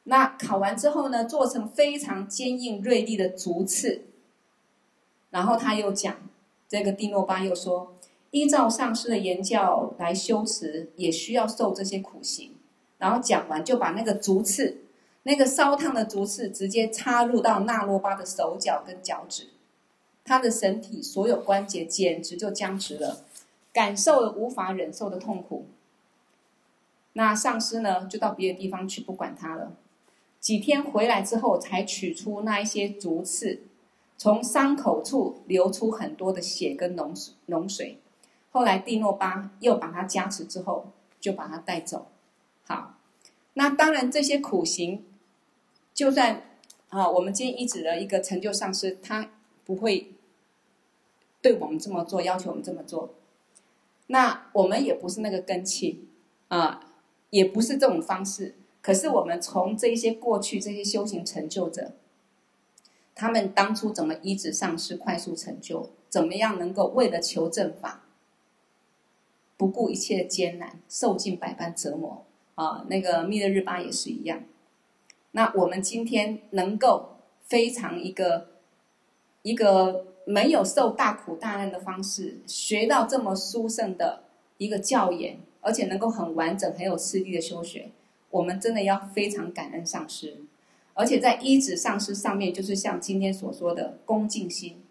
[0.04, 4.02] 那烤完之后呢，做成非常坚硬锐利的竹刺。
[5.30, 6.16] 然后他又讲，
[6.68, 7.92] 这个蒂诺巴又说。”
[8.34, 12.50] 依照上师的言教来修持，也需要受这些苦行。
[12.98, 14.78] 然后讲完，就把那个竹刺，
[15.22, 19.50] 那个烧烫的竹刺，直接插入到那洛巴的手脚跟脚趾，
[20.24, 23.22] 他的身体所有关节简直就僵直了，
[23.72, 25.66] 感受了无法忍受的痛苦。
[27.12, 29.70] 那上师呢，就到别的地方去，不管他了。
[30.44, 33.62] 几天回来之后，才取出那一些竹刺，
[34.18, 37.98] 从伤口处流出很多的血跟脓脓水。
[38.50, 42.08] 后来蒂诺巴又把他加持之后，就把他带走。
[42.66, 42.98] 好，
[43.54, 45.02] 那当然这些苦行，
[45.94, 46.42] 就算
[46.90, 49.30] 啊，我们今天医治了一个成就上师，他
[49.64, 50.12] 不会
[51.40, 53.14] 对我们这么做，要求我们这么做。
[54.08, 56.04] 那我们也不是那个根器
[56.48, 56.92] 啊，
[57.30, 58.56] 也不是这种方式。
[58.84, 61.92] 可是我们从这些过去这些修行成就者，
[63.14, 68.02] 他们当初怎么一直上师快速成就，怎么样能够为了求正法。
[69.56, 72.26] 不顾一切的艰难，受尽百般折磨
[72.56, 72.84] 啊！
[72.90, 74.42] 那个密勒日巴也是一样。
[75.30, 78.48] 那我们今天能够非常一个
[79.40, 84.24] 一个没有受大苦大难的方式，学到这么殊胜的
[84.58, 87.90] 一个教言，而且能够很完整、很有次第的修学，
[88.34, 90.38] 我们真的要非常感恩上师。
[90.92, 94.82] 而且在依止上师上面，就是像今天所说的恭敬心，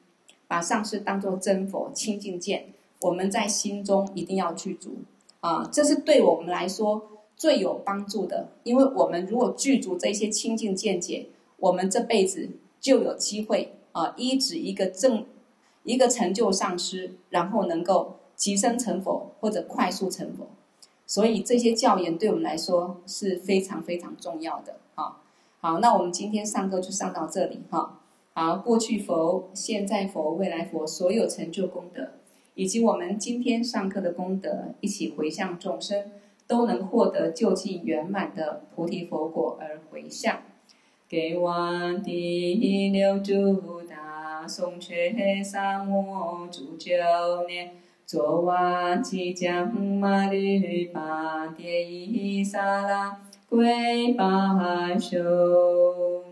[0.48, 2.68] 把上师当作真佛、清净见。
[3.02, 4.96] 我们在心中一定要具足
[5.41, 8.48] 啊，这是对我们来说最有帮助的。
[8.64, 11.28] 因为我们如果具足这些清净见解，
[11.58, 15.26] 我们这辈子就有机会啊，依止一个正
[15.84, 20.48] 一个成就上师，然后能够即生成佛或者快速成佛。
[21.06, 25.22] 所以这些教言对我们来说是非常非常重要的啊。
[25.60, 27.99] 好，那我们今天上课就上到这里哈。
[28.34, 32.10] 好，过去佛、现在佛、未来佛所有成就功德。
[32.56, 36.12] 以及我们今天上课的功德，一起回向众生，
[36.45, 40.41] 都能获得究竟圆满的菩提佛果而回向。
[41.10, 46.91] 给我第六度大颂却萨摩诸九
[47.47, 47.72] 年，
[48.14, 53.18] 作瓦吉将玛律巴迭伊萨拉
[53.49, 56.24] 归巴修。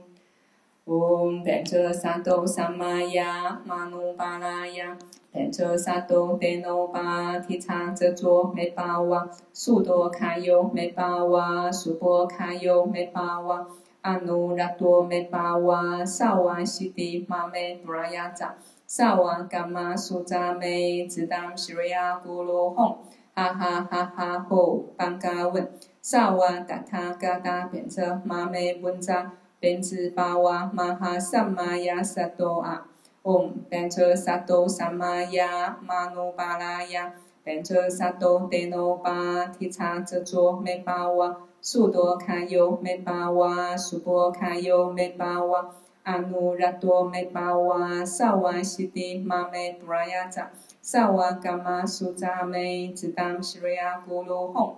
[0.85, 4.95] 嗡，班卓萨埵萨玛雅玛努巴拉雅，
[5.33, 13.65] 班卓萨埵德努巴提叉遮卓美巴哇，苏多卡尤美巴哇，苏波卡尤美巴哇，
[14.01, 18.53] 阿努拉多美巴哇，萨瓦西迪玛美布拉雅扎，
[18.93, 22.97] 萨瓦伽玛苏扎美，兹当西瑞亚咕噜吽，
[23.33, 25.71] 哈哈哈哈吼，班嘎文，
[26.01, 29.31] 萨瓦达他嘎达变成玛美文扎。
[29.61, 32.85] 变智巴哇玛哈萨玛雅萨多阿，
[33.23, 37.13] 嗡，变智萨多萨玛雅玛努巴拉雅，
[37.45, 45.69] 变智萨多德努巴提叉遮卓美巴瓦，苏多卡尤美巴瓦，苏波卡尤美巴，瓦
[46.03, 50.49] 阿努热多梅巴瓦，萨瓦西迪玛美布拉雅扎，
[50.81, 54.73] 萨瓦伽玛苏扎美，兹当西瑞亚咕噜吽。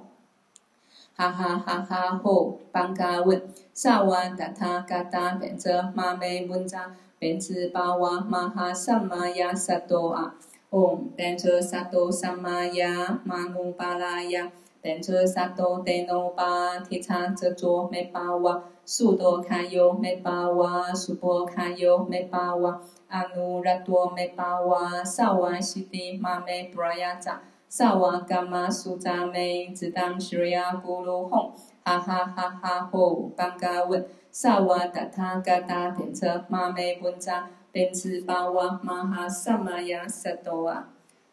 [1.16, 2.18] 哈哈哈哈！
[2.18, 10.34] 吼，班嘎文，萨瓦达他嘎达变则玛美文扎，变兹巴哇玛哈萨玛雅萨多阿，
[10.72, 14.52] 嗡，变则萨多萨玛雅玛努巴拉雅，
[14.82, 27.42] 变则萨多德努巴提叉遮卓美巴哇，苏多卡尤美巴哇，苏波卡尤美巴哇，阿努拉多美巴哇，萨瓦西迪玛美布拉雅扎。
[27.70, 31.54] 萨瓦伽玛苏扎美，兹当西瑞亚咕噜吽，
[31.84, 40.90] 哈哈哈哈吼，班嘎文，萨瓦达他嘎达变车玛美文扎，变兹巴哇玛哈萨玛雅萨多啊。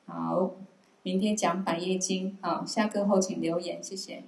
[0.06, 0.52] 好，
[1.02, 4.22] 明天讲百业经，好，下课后请留言，谢谢。